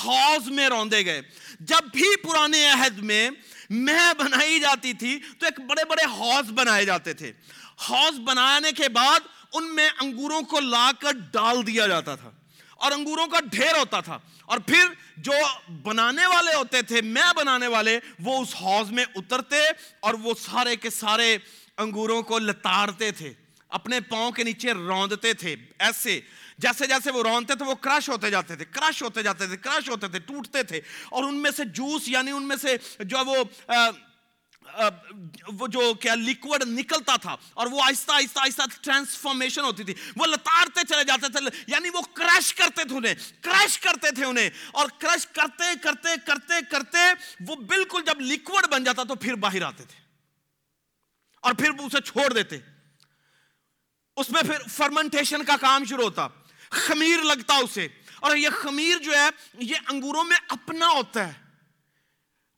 حوض 0.05 0.49
میں 0.49 0.69
روندے 0.69 1.05
گئے۔ 1.05 1.23
جب 1.61 1.85
بھی 1.93 2.17
پرانے 2.17 2.71
عہد 2.71 2.99
میں 2.99 3.31
میں 3.71 4.15
بنائی 4.19 4.61
جاتی 4.61 4.93
تھی 4.93 5.21
تو 5.39 5.47
ایک 5.47 5.61
بڑے 5.61 5.85
بڑے 5.85 6.05
حوض 6.05 6.51
بنائے 6.51 6.85
جاتے 6.85 7.13
تھے۔ 7.13 7.33
حوض 7.91 8.19
بنانے 8.19 8.73
کے 8.73 8.89
بعد 8.89 9.21
ان 9.53 9.75
میں 9.75 9.91
انگوروں 10.01 10.43
کو 10.43 10.61
لا 10.61 10.91
کر 11.01 11.13
ڈال 11.13 11.67
دیا 11.67 11.87
جاتا 11.87 12.17
تھا۔ 12.17 12.31
اور 12.79 12.93
انگوروں 12.93 13.27
کا 13.27 13.41
ڈھیر 13.41 13.79
ہوتا 13.79 14.01
تھا۔ 14.01 14.19
اور 14.43 14.59
پھر 14.59 14.85
جو 15.17 15.33
بنانے 15.83 16.27
والے 16.27 16.55
ہوتے 16.55 16.83
تھے، 16.83 17.03
میں 17.03 17.33
بنانے 17.37 17.67
والے، 17.67 18.01
وہ 18.21 18.43
اس 18.43 18.55
حوض 18.57 18.91
میں 18.91 19.05
اترتے 19.15 19.57
اور 20.01 20.15
وہ 20.15 20.35
سارے 20.41 20.77
کے 20.77 20.91
سارے 20.91 21.39
انگوروں 21.77 22.23
کو 22.23 22.39
لتارتے 22.39 23.11
تھے، 23.11 23.33
اپنے 23.69 24.01
پاؤں 24.01 24.33
کے 24.33 24.43
نیچے 24.43 24.73
روندتے 24.73 25.33
تھے۔ 25.33 25.57
ایسے، 25.79 26.21
جیسے 26.59 26.87
جیسے 26.87 27.11
وہ 27.11 27.23
روندتے 27.23 27.55
تھے، 27.55 27.65
وہ 27.65 27.75
کرش 27.75 28.09
ہوتے 28.09 28.31
جاتے 28.31 28.57
تھے 28.57 28.65
کرش 28.65 29.03
ہوتے 29.03 29.23
جاتے 29.23 29.47
تھے 29.47 29.57
کرش 29.57 29.91
ہوتے 29.91 30.09
تھے، 30.09 30.19
ٹوٹتے 30.19 30.63
تھے۔ 30.63 30.81
اور 31.11 31.25
ان 31.25 31.43
میں 31.43 31.51
سے 31.51 31.65
جوس 31.65 32.09
یعنی 32.09 32.31
ان 32.31 32.49
میں 32.49 32.57
سے 32.57 32.77
جو 33.01 33.19
وہ 33.27 33.37
وہ 35.49 35.67
جو 35.67 35.95
کیا 35.95 36.15
لیکوڈ 36.15 36.63
نکلتا 36.67 37.17
تھا 37.17 37.37
اور 37.55 37.67
وہ 37.67 37.83
آہستہ 37.83 38.13
آہستہ 38.13 38.39
آہستہ 38.41 38.63
ٹرانسفارمیشن 38.81 39.61
ہوتی 39.61 39.85
تھی۔ 39.85 39.95
وہ 40.17 40.27
لتارتے 40.27 40.81
چلے 40.89 41.05
جاتے 41.05 41.33
تھے 41.33 41.63
یعنی 41.67 41.89
وہ 41.89 42.01
کرش 42.15 42.55
کرتے 42.55 42.85
تھے 42.85 42.97
انہیں 42.97 43.15
کرش 43.41 43.79
کرتے 43.79 44.11
تھے 44.11 44.25
انہیں۔ 44.25 44.51
اور 44.73 44.89
کرش 44.99 45.27
کرتے 45.27 45.65
کرتے 45.83 46.09
کرتے 46.27 46.55
کرتے 46.71 46.99
وہ 47.47 47.57
بالکل 47.57 48.03
جب 48.07 48.21
لیکوڈ 48.21 48.67
بن 48.67 48.85
جاتا 48.85 49.03
تو 49.03 49.15
پھر 49.15 49.35
باہر 49.35 49.63
آتے 49.63 49.85
تھے۔ 49.85 50.01
اور 51.43 51.53
پھر 51.55 51.71
اسے 51.71 52.01
چھوڑ 52.01 52.33
دیتے۔ 52.33 52.59
اس 54.17 54.31
میں 54.31 54.43
پھر 54.43 54.69
فرمنٹیشن 54.69 55.45
کا 55.45 55.57
کام 55.57 55.85
شروع 55.85 56.05
ہوتا، 56.05 56.29
خمیر 56.71 57.23
لگتا 57.23 57.55
اسے۔ 57.55 57.89
اور 58.17 58.37
یہ 58.37 58.49
خمیر 58.53 58.99
جو 58.99 59.17
ہے، 59.17 59.29
یہ 59.55 59.77
انگوروں 59.89 60.25
میں 60.25 60.37
اپنا 60.49 60.89
ہوتا 60.89 61.29
ہے۔ 61.29 61.48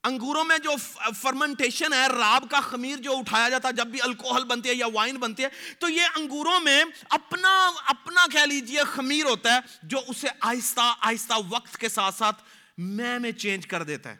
انگوروں 0.05 0.45
میں 0.45 0.59
جو 0.59 0.71
فرمنٹیشن 1.23 1.93
ہے، 1.93 2.07
راب 2.07 2.45
کا 2.51 2.61
خمیر 2.61 2.97
جو 2.97 3.17
اٹھایا 3.17 3.49
جاتا 3.49 3.69
ہے، 3.69 3.73
جب 3.73 3.87
بھی 3.87 4.01
الکوہل 4.03 4.45
بنتی 4.45 4.69
ہے 4.69 4.75
یا 4.75 4.87
وائن 4.93 5.17
بنتی 5.17 5.43
ہے، 5.43 5.49
تو 5.79 5.89
یہ 5.89 6.03
انگوروں 6.17 6.61
میں 6.61 6.85
اپنا 7.11 7.71
اپنا 7.87 8.27
کہہ 8.33 8.41
لیجیے 8.41 8.85
خمیر 8.85 9.25
ہوتا 9.25 9.55
ہے، 9.55 9.59
جو 9.83 9.99
اسے 10.09 10.29
آہستہ 10.41 10.95
آہستہ 11.01 11.35
وقت 11.49 11.77
کے 11.77 11.89
ساتھ 11.89 12.15
ساتھ 12.15 12.43
میں 12.79 13.19
میں 13.19 13.33
چینج 13.33 13.67
کر 13.67 13.83
دیتا 13.83 14.11
ہے۔ 14.11 14.17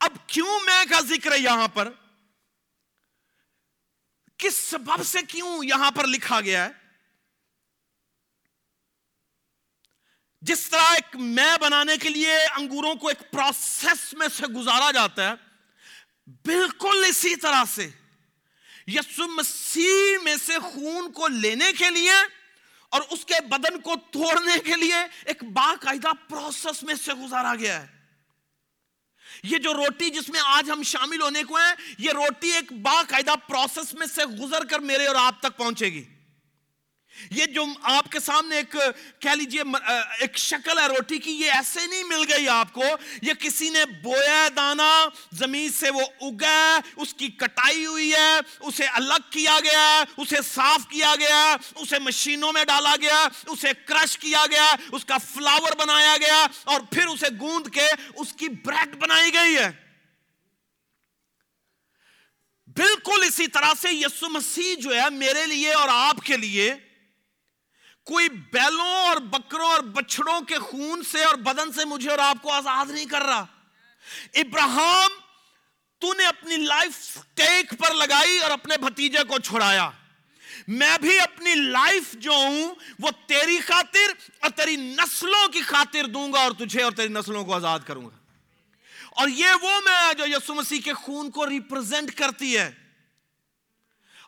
اب 0.00 0.16
کیوں 0.26 0.60
میں 0.66 0.84
کا 0.90 1.00
ذکر 1.00 1.32
ہے 1.32 1.38
یہاں 1.38 1.68
پر؟ 1.68 1.88
کس 4.38 4.54
سبب 4.54 5.04
سے 5.04 5.18
کیوں 5.28 5.64
یہاں 5.64 5.90
پر 5.90 6.06
لکھا 6.06 6.40
گیا 6.40 6.64
ہے؟ 6.64 6.81
جس 10.42 10.70
طرح 10.70 10.92
ایک 10.92 11.16
میں 11.16 11.56
بنانے 11.60 11.96
کے 11.96 12.08
لیے 12.08 12.36
انگوروں 12.56 12.94
کو 12.94 13.08
ایک 13.08 13.30
پروسیس 13.30 14.14
میں 14.14 14.28
سے 14.36 14.46
گزارا 14.46 14.90
جاتا 14.90 15.28
ہے، 15.28 15.34
بالکل 16.44 17.04
اسی 17.08 17.36
طرح 17.36 17.64
سے 17.74 17.88
یسو 18.86 19.28
مسیح 19.28 20.18
میں 20.22 20.36
سے 20.46 20.58
خون 20.58 21.12
کو 21.12 21.28
لینے 21.28 21.72
کے 21.78 21.90
لیے 21.90 22.12
اور 22.88 23.00
اس 23.10 23.24
کے 23.24 23.40
بدن 23.40 23.80
کو 23.80 23.94
توڑنے 24.10 24.58
کے 24.58 24.76
لیے 24.76 24.94
ایک 25.24 25.44
باقاعدہ 25.44 26.12
پروسیس 26.28 26.82
میں 26.82 26.94
سے 26.94 27.14
گزارا 27.14 27.54
گیا 27.54 27.82
ہے۔ 27.82 27.86
یہ 29.42 29.58
جو 29.58 29.74
روٹی 29.74 30.10
جس 30.10 30.28
میں 30.28 30.40
آج 30.44 30.70
ہم 30.70 30.82
شامل 30.82 31.20
ہونے 31.20 31.42
کو 31.44 31.56
ہیں، 31.56 31.74
یہ 31.98 32.10
روٹی 32.10 32.50
ایک 32.50 32.72
باقاعدہ 32.72 33.34
پروسیس 33.48 33.94
میں 33.94 34.06
سے 34.06 34.26
گزر 34.26 34.64
کر 34.64 34.78
میرے 34.78 35.06
اور 35.06 35.16
آپ 35.16 35.40
تک 35.40 35.56
پہنچے 35.56 35.86
گی۔ 35.86 36.11
یہ 37.30 37.46
جو 37.46 37.64
آپ 37.92 38.10
کے 38.12 38.20
سامنے 38.20 38.56
ایک، 38.56 38.76
کہہ 39.20 39.30
لیجیے 39.30 39.62
ایک 40.20 40.36
شکل 40.38 40.78
ہے 40.78 40.86
روٹی 40.86 41.18
کی، 41.18 41.32
یہ 41.32 41.50
ایسے 41.52 41.86
نہیں 41.86 42.04
مل 42.04 42.24
گئی 42.28 42.48
آپ 42.48 42.72
کو، 42.72 42.84
یہ 43.22 43.32
کسی 43.40 43.68
نے 43.70 43.84
بویا 44.02 44.48
دانا 44.56 44.90
زمین 45.38 45.70
سے 45.72 45.90
وہ 45.90 46.02
اگا 46.20 46.80
اس 46.96 47.14
کی 47.14 47.28
کٹائی 47.28 47.84
ہوئی 47.86 48.12
ہے، 48.12 48.38
اسے 48.60 48.86
الگ 48.94 49.30
کیا 49.30 49.58
گیا 49.64 50.04
اسے 50.16 50.42
صاف 50.44 50.88
کیا 50.90 51.14
گیا 51.20 51.56
اسے 51.76 51.98
مشینوں 51.98 52.52
میں 52.52 52.64
ڈالا 52.64 52.94
گیا 53.02 53.26
اسے 53.46 53.72
کرش 53.86 54.16
کیا 54.18 54.44
گیا 54.50 54.74
اس 54.92 55.04
کا 55.04 55.18
فلاور 55.24 55.76
بنایا 55.78 56.16
گیا 56.20 56.46
اور 56.64 56.80
پھر 56.90 57.06
اسے 57.06 57.28
گوند 57.40 57.68
کے 57.74 57.86
اس 58.14 58.32
کی 58.32 58.48
بریڈ 58.64 58.96
بنائی 58.96 59.32
گئی 59.34 59.56
ہے۔ 59.56 59.70
بالکل 62.76 63.24
اسی 63.26 63.46
طرح 63.46 63.72
سے 63.80 63.92
یسو 63.92 64.28
مسیح 64.28 64.74
جو 64.80 64.94
ہے 64.94 65.08
میرے 65.12 65.44
لیے 65.46 65.72
اور 65.74 65.88
آپ 65.92 66.24
کے 66.24 66.36
لیے 66.36 66.72
کوئی 68.04 68.28
بیلوں 68.28 68.94
اور 68.94 69.16
بکروں 69.16 69.70
اور 69.70 69.80
بچڑوں 69.80 70.40
کے 70.40 70.58
خون 70.58 71.02
سے 71.02 71.24
اور 71.24 71.34
بدن 71.34 71.72
سے 71.72 71.84
مجھے 71.84 72.10
اور 72.10 72.18
آپ 72.18 72.36
کو 72.42 72.52
آزاد 72.52 72.90
نہیں 72.90 73.06
کر 73.06 73.22
رہا۔ 73.22 73.46
ابراہم 74.34 75.08
تو 75.98 76.12
نے 76.12 76.24
اپنی 76.24 76.56
لائف 76.56 77.18
ٹیک 77.34 77.74
پر 77.78 77.94
لگائی 77.94 78.38
اور 78.38 78.50
اپنے 78.50 78.76
بھتیجے 78.76 79.24
کو 79.28 79.38
چھڑایا۔ 79.38 79.90
میں 80.68 80.98
بھی 81.00 81.20
اپنی 81.20 81.54
لائف 81.54 82.12
جو 82.12 82.30
ہوں، 82.30 82.74
وہ 82.98 83.10
تیری 83.26 83.58
خاطر 83.58 84.30
اور 84.40 84.50
تیری 84.50 84.76
نسلوں 84.76 85.48
کی 85.48 85.62
خاطر 85.62 86.06
دوں 86.06 86.32
گا 86.32 86.40
اور 86.40 86.52
تجھے 86.52 86.82
اور 86.82 86.92
تیری 86.92 87.08
نسلوں 87.08 87.44
کو 87.44 87.54
آزاد 87.54 87.80
کروں 87.86 88.04
گا۔ 88.04 88.16
اور 89.10 89.28
یہ 89.28 89.48
وہ 89.62 89.80
میں 89.84 90.14
جو 90.14 90.26
یسو 90.26 90.54
مسیح 90.54 90.80
کے 90.80 90.92
خون 90.92 91.30
کو 91.30 91.48
ریپرزینٹ 91.48 92.14
کرتی 92.14 92.58
ہے۔ 92.58 92.81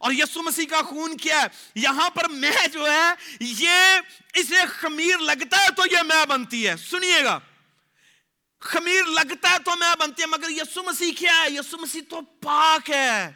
اور 0.04 0.12
یسو 0.12 0.42
مسیح 0.42 0.66
کا 0.66 0.82
خون 0.82 1.16
کیا 1.16 1.42
ہے۔ 1.42 1.46
یہاں 1.74 2.10
پر 2.10 2.28
میں 2.28 2.68
جو 2.72 2.92
ہے، 2.92 3.36
یہ 3.40 3.70
اسے 4.34 4.66
خمیر 4.68 5.18
لگتا 5.18 5.60
ہے 5.60 5.68
تو 5.76 5.82
یہ 5.92 6.02
میں 6.02 6.26
بنتی 6.26 6.68
ہے۔ 6.68 6.76
سنیے 6.76 7.24
گا۔ 7.24 7.38
خمیر 8.60 9.04
لگتا 9.04 9.50
ہے 9.50 9.58
تو 9.58 9.70
میں 9.76 9.94
بنتی 9.98 10.22
ہے، 10.22 10.26
مگر 10.26 10.50
یسو 10.50 10.82
مسیح 10.82 11.12
کیا 11.18 11.42
ہے؟ 11.42 11.50
یسو 11.50 11.78
مسیح 11.78 12.00
تو 12.10 12.20
پاک 12.20 12.90
ہے۔ 12.90 13.32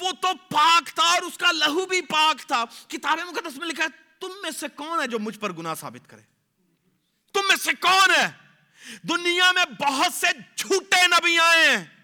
وہ 0.00 0.12
تو 0.12 0.28
پاک 0.50 0.86
تھا 0.94 1.02
اور 1.02 1.22
اس 1.22 1.38
کا 1.38 1.52
لہو 1.52 1.86
بھی 1.86 2.00
پاک 2.00 2.46
تھا۔ 2.46 2.64
کتاب 2.88 3.18
مقدس 3.18 3.56
میں 3.56 3.66
لکھا 3.66 3.84
ہے، 3.84 3.88
تم 4.20 4.30
میں 4.42 4.50
سے 4.50 4.66
کون 4.68 5.02
ہے 5.02 5.06
جو 5.06 5.18
مجھ 5.18 5.38
پر 5.38 5.52
گناہ 5.52 5.74
ثابت 5.74 6.10
کرے؟ 6.10 6.22
تم 7.34 7.40
میں 7.48 7.56
سے 7.56 7.70
کون 7.80 8.10
ہے؟ 8.14 8.30
دنیا 9.02 9.52
میں 9.52 9.64
بہت 9.64 10.14
سے 10.14 10.26
جھوٹے 10.56 11.06
نبی 11.06 11.38
آئے 11.38 11.76
ہیں۔ 11.76 11.99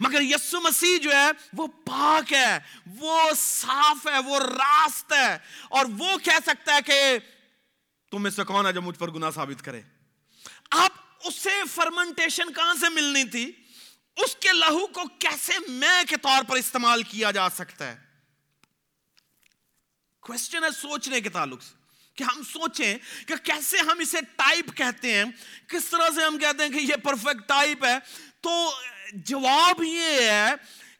مگر 0.00 0.20
یسو 0.20 0.60
مسیح 0.60 0.98
جو 0.98 1.12
ہے، 1.12 1.30
وہ 1.52 1.66
پاک 1.66 2.32
ہے، 2.32 2.58
وہ 2.86 3.30
صاف 3.36 4.06
ہے، 4.06 4.18
وہ 4.18 4.38
راست 4.38 5.12
ہے۔ 5.12 5.34
اور 5.70 5.86
وہ 5.98 6.18
کہہ 6.18 6.38
سکتا 6.46 6.74
ہے 6.74 6.82
کہ 6.82 7.18
تم 8.10 8.22
میں 8.22 8.30
سے 8.30 8.44
کون 8.44 8.66
ہے 8.66 8.72
جو 8.72 8.82
مجھ 8.82 8.98
پر 8.98 9.10
گناہ 9.10 9.30
ثابت 9.30 9.64
کرے۔ 9.64 9.82
اب 10.70 10.90
اسے 11.24 11.62
فرمنٹیشن 11.74 12.52
کہاں 12.52 12.74
سے 12.74 12.88
ملنی 12.88 13.24
تھی؟ 13.24 13.52
اس 14.16 14.36
کے 14.36 14.48
لہو 14.52 14.86
کو 14.86 15.02
کیسے 15.18 15.52
میں 15.68 16.02
کے 16.08 16.16
طور 16.16 16.42
پر 16.42 16.56
استعمال 16.56 17.02
کیا 17.02 17.30
جا 17.30 17.50
سکتا 17.50 17.92
ہے؟ 17.92 17.98
کوشچن 20.20 20.64
ہے 20.64 20.70
سوچنے 20.70 21.20
کے 21.20 21.28
تعلق 21.28 21.62
سے۔ 21.62 21.81
کہ 22.22 22.36
ہم 22.36 22.42
سوچیں 22.42 22.98
کہ 23.26 23.36
کیسے 23.36 23.78
ہم 23.78 23.98
اسے 23.98 24.18
ٹائپ 24.36 24.76
کہتے 24.76 25.14
ہیں، 25.14 25.24
کس 25.66 25.84
طرح 25.84 26.08
سے 26.14 26.24
ہم 26.24 26.38
کہتے 26.38 26.62
ہیں 26.62 26.70
کہ 26.70 26.78
یہ 26.78 26.96
پرفیکٹ 26.96 27.48
ٹائپ 27.48 27.84
ہے؟ 27.84 27.98
تو 28.40 28.70
جواب 29.12 29.82
یہ 29.82 30.30
ہے 30.30 30.50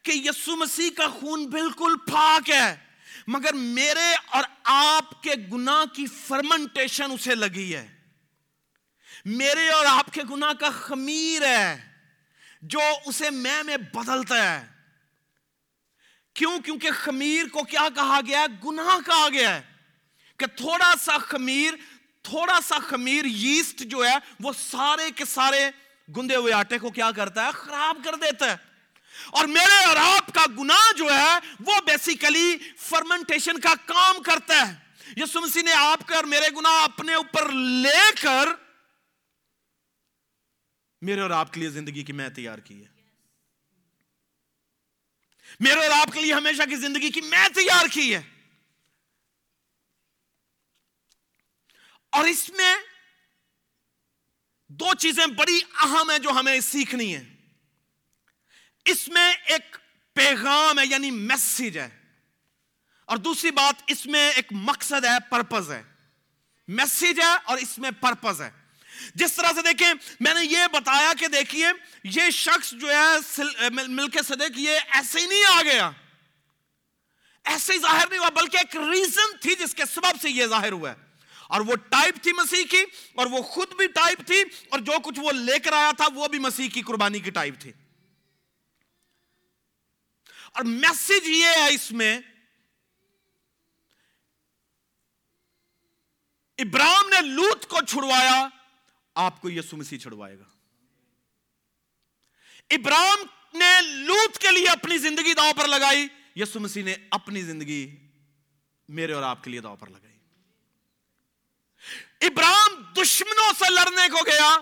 کہ 0.02 0.12
یسو 0.14 0.56
مسیح 0.56 0.90
کا 0.96 1.08
خون 1.08 1.46
بالکل 1.46 1.96
پاک 2.10 2.50
ہے، 2.50 2.76
مگر 3.26 3.52
میرے 3.52 4.14
اور 4.26 4.42
آپ 4.64 5.22
کے 5.22 5.34
گناہ 5.52 5.84
کی 5.84 6.06
فرمنٹیشن 6.06 7.10
اسے 7.10 7.34
لگی 7.34 7.76
ہے۔ 7.76 7.96
میرے 9.24 9.68
اور 9.68 9.86
آپ 9.86 10.12
کے 10.12 10.22
گناہ 10.30 10.52
کا 10.52 10.70
خمیر 10.70 11.46
ہے، 11.46 11.92
جو 12.62 12.80
اسے 13.06 13.30
میں 13.30 13.62
میں 13.62 13.76
بدلتا 13.76 14.60
ہے۔ 14.60 14.66
کیوں؟ 16.34 16.58
کیونکہ 16.58 16.90
خمیر 16.90 17.48
کو 17.48 17.62
کیا 17.62 17.88
کہا 17.94 18.20
گیا؟ 18.26 18.40
ہے 18.40 18.68
گناہ 18.68 18.98
کہا 19.06 19.28
گیا 19.28 19.54
ہے۔ 19.54 19.71
کہ 20.42 20.56
تھوڑا 20.56 20.94
سا 21.00 21.18
خمیر، 21.18 21.74
تھوڑا 22.22 22.58
سا 22.68 22.78
خمیر 22.78 23.24
یسٹ 23.24 23.78
جو 23.78 24.06
ہے، 24.06 24.14
وہ 24.40 24.52
سارے 24.52 25.10
کے 25.10 25.24
سارے 25.24 25.70
گندے 26.16 26.36
ہوئے 26.36 26.52
آٹے 26.52 26.78
کو 26.78 26.90
کیا 26.90 27.10
کرتا 27.10 27.46
ہے؟ 27.46 27.50
خراب 27.50 27.96
کر 28.04 28.14
دیتا 28.14 28.50
ہے۔ 28.50 28.56
اور 29.26 29.44
میرے 29.44 29.84
اور 29.84 29.96
آپ 29.96 30.26
کا 30.34 30.44
گناہ 30.58 30.92
جو 30.96 31.04
ہے، 31.04 31.52
وہ 31.60 31.72
بیسیکلی 31.86 32.56
فرمنٹیشن 32.76 33.60
کا 33.60 33.74
کام 33.86 34.22
کرتا 34.22 34.68
ہے۔ 34.68 34.74
یسو 35.16 35.40
مسیح 35.40 35.62
نے 35.62 35.72
آپ 35.72 36.08
کے 36.08 36.14
اور 36.14 36.24
میرے 36.24 36.46
گناہ 36.56 36.84
اپنے 36.84 37.14
اوپر 37.14 37.52
لے 37.52 38.22
کر 38.22 38.48
میرے 41.00 41.20
اور 41.20 41.30
آپ 41.30 41.52
کے 41.52 41.60
لیے 41.60 41.68
زندگی 41.68 42.02
کی 42.02 42.12
میں 42.12 42.28
تیار 42.28 42.58
کی 42.58 42.84
ہے۔ 42.84 42.88
میرے 45.60 45.86
اور 45.86 45.98
آپ 46.00 46.12
کے 46.12 46.20
لیے 46.20 46.34
ہمیشہ 46.34 46.62
کی 46.68 46.76
زندگی 46.76 47.10
کی 47.10 47.20
میں 47.20 47.48
تیار 47.48 47.86
کی 47.92 48.14
ہے۔ 48.14 48.31
اور 52.12 52.24
اس 52.24 52.50
میں 52.50 52.76
دو 54.68 54.94
چیزیں 54.98 55.26
بڑی 55.26 55.60
اہم 55.78 56.10
ہیں 56.10 56.18
جو 56.18 56.30
ہمیں 56.30 56.60
سیکھنی 56.60 57.16
ہے 57.16 57.24
اس 58.84 59.08
میں 59.08 59.32
ایک 59.32 59.76
پیغام 60.14 60.78
ہے 60.78 60.84
یعنی 60.86 61.10
میسج 61.10 61.78
ہے۔ 61.78 61.88
اور 63.04 63.16
دوسری 63.16 63.50
بات، 63.50 63.82
اس 63.86 64.06
میں 64.06 64.32
ایک 64.32 64.46
مقصد 64.50 65.04
ہے 65.04 65.30
پرپز 65.30 65.70
ہے۔ 65.70 65.82
میسج 66.68 67.20
ہے 67.20 67.36
اور 67.44 67.58
اس 67.58 67.78
میں 67.78 67.90
پرپز 68.00 68.42
ہے۔ 68.42 68.50
جس 69.14 69.32
طرح 69.32 69.52
سے 69.54 69.62
دیکھیں، 69.62 69.94
میں 70.20 70.34
نے 70.34 70.44
یہ 70.44 70.58
بتایا 70.72 71.12
کہ 71.18 71.28
دیکھیے، 71.28 71.66
یہ 72.04 72.30
شخص 72.30 72.70
جو 72.70 72.90
ہے 72.90 73.70
مل 73.70 74.08
کے 74.08 74.18
صدق 74.22 74.58
یہ 74.58 74.78
ایسے 74.88 75.20
ہی 75.20 75.26
نہیں 75.26 75.44
آ 75.44 75.62
گیا۔ 75.62 75.90
ایسے 77.44 77.72
ہی 77.72 77.78
ظاہر 77.78 78.08
نہیں 78.08 78.18
ہوا، 78.18 78.28
بلکہ 78.28 78.56
ایک 78.56 78.76
ریزن 78.76 79.36
تھی 79.36 79.54
جس 79.54 79.74
کے 79.74 79.82
سبب 79.94 80.22
سے 80.22 80.30
یہ 80.30 80.46
ظاہر 80.46 80.72
ہوا۔ 80.72 80.90
ہے 80.90 81.11
اور 81.52 81.60
وہ 81.60 81.74
ٹائپ 81.88 82.22
تھی 82.22 82.32
مسیح 82.32 82.64
کی، 82.70 82.82
اور 83.14 83.26
وہ 83.26 83.42
خود 83.42 83.72
بھی 83.76 83.86
ٹائپ 83.86 84.26
تھی، 84.26 84.42
اور 84.68 84.78
جو 84.80 84.98
کچھ 85.04 85.20
وہ 85.20 85.32
لے 85.32 85.58
کر 85.58 85.72
آیا 85.72 85.90
تھا، 85.96 86.06
وہ 86.14 86.28
بھی 86.28 86.38
مسیح 86.38 86.68
کی 86.68 86.82
قربانی 86.82 87.20
کی 87.20 87.30
ٹائپ 87.30 87.60
تھی۔ 87.60 87.72
اور 90.52 90.64
میسج 90.64 91.28
یہ 91.28 91.46
ہے 91.46 91.74
اس 91.74 91.90
میں 91.92 92.18
ابراہم 96.58 97.08
نے 97.08 97.20
لوت 97.26 97.66
کو 97.68 97.80
چھڑوایا، 97.88 98.48
آپ 99.14 99.40
کو 99.40 99.50
یسو 99.50 99.76
مسیح 99.76 99.98
چھڑوائے 99.98 100.38
گا۔ 100.38 100.44
ابراہم 102.70 103.24
نے 103.58 103.70
لوت 103.82 104.38
کے 104.38 104.50
لیے 104.50 104.68
اپنی 104.68 104.98
زندگی 104.98 105.34
داؤ 105.34 105.52
پر 105.56 105.68
لگائی 105.68 106.06
یسو 106.36 106.60
مسیح 106.60 106.84
نے 106.84 106.94
اپنی 107.10 107.42
زندگی 107.42 107.82
میرے 108.88 109.12
اور 109.12 109.22
آپ 109.22 109.44
کے 109.44 109.50
لیے 109.50 109.60
داؤ 109.60 109.76
پر 109.76 109.88
لگائی۔ 109.88 110.11
ابراہم 112.22 112.82
دشمنوں 112.96 113.52
سے 113.58 113.74
لڑنے 113.74 114.08
کو 114.08 114.18
گیا۔ 114.26 114.58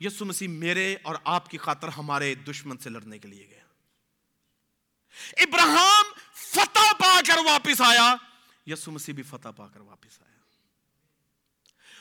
یسو 0.00 0.24
مسیح 0.24 0.48
میرے 0.48 0.96
اور 1.02 1.14
آپ 1.24 1.50
کی 1.50 1.58
خاطر 1.58 1.88
ہمارے 1.88 2.34
دشمن 2.34 2.78
سے 2.78 2.90
لڑنے 2.90 3.18
کے 3.18 3.28
لیے 3.28 3.48
گیا۔ 3.48 3.64
ابراہم 5.36 6.04
فتح 6.34 6.92
پا 6.98 7.20
کر 7.26 7.38
واپس 7.38 7.80
آیا۔ 7.80 8.14
یسو 8.66 8.90
مسیح 8.90 9.14
بھی 9.14 9.22
فتح 9.22 9.48
پا 9.56 9.68
کر 9.68 9.80
واپس 9.80 10.22
آیا۔ 10.22 10.34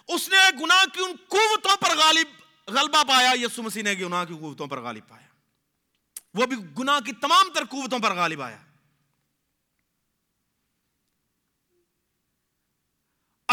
اس 0.08 0.30
نے 0.30 0.38
گناہ 0.64 0.86
کی 0.94 1.02
ان 1.04 1.12
قوتوں 1.28 1.78
پر 1.78 1.98
غالب 1.98 2.28
غلبہ 2.68 3.04
پایا۔ 3.04 3.32
یسو 3.42 3.64
مسیح 3.64 3.84
نے 3.84 3.94
گناہ 3.94 4.26
کی 4.26 4.34
قوتوں 4.34 4.68
پر 4.68 4.82
غالب 4.82 5.08
پایا۔ 5.08 5.28
وہ 6.34 6.46
بھی 6.46 6.58
گناہ 6.80 7.00
کی 7.00 7.12
تمام 7.12 7.54
تر 7.54 7.66
قوتوں 7.66 8.00
پر 8.00 8.14
غالب 8.16 8.42
آیا۔ 8.42 8.58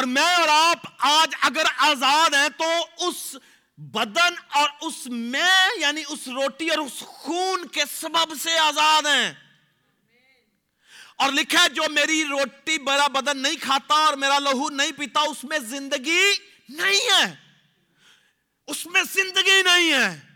اور 0.01 0.07
میں 0.07 0.35
اور 0.35 0.49
آپ 0.49 0.79
آج 0.99 1.35
اگر 1.41 1.63
آزاد 1.77 2.31
ہیں 2.31 2.49
تو 2.59 2.87
اس 3.07 3.37
بدن 3.77 4.35
اور 4.53 4.69
اس 4.81 5.07
میں 5.07 5.69
یعنی 5.81 6.03
اس 6.09 6.29
روٹی 6.29 6.69
اور 6.69 6.79
اس 6.79 7.01
خون 7.01 7.69
کے 7.69 7.83
سبب 8.01 8.33
سے 8.43 8.59
آزاد 8.59 9.03
ہیں۔ 9.03 9.33
اور 11.17 11.33
لکھا 11.33 11.63
ہے، 11.63 11.69
جو 11.69 11.83
میری 11.91 12.25
روٹی 12.25 12.79
میرا 12.79 13.07
بدن 13.07 13.39
نہیں 13.39 13.57
کھاتا 13.61 13.95
اور 13.95 14.15
میرا 14.15 14.39
لہو 14.39 14.71
نہیں 14.71 14.93
پیتا، 14.93 15.21
اس 15.21 15.45
میں 15.45 15.59
زندگی 15.59 16.33
نہیں 16.69 17.01
ہے۔ 17.01 17.35
اس 18.67 18.87
میں 18.87 19.03
زندگی 19.15 19.63
نہیں 19.63 19.93
ہے۔ 19.93 20.30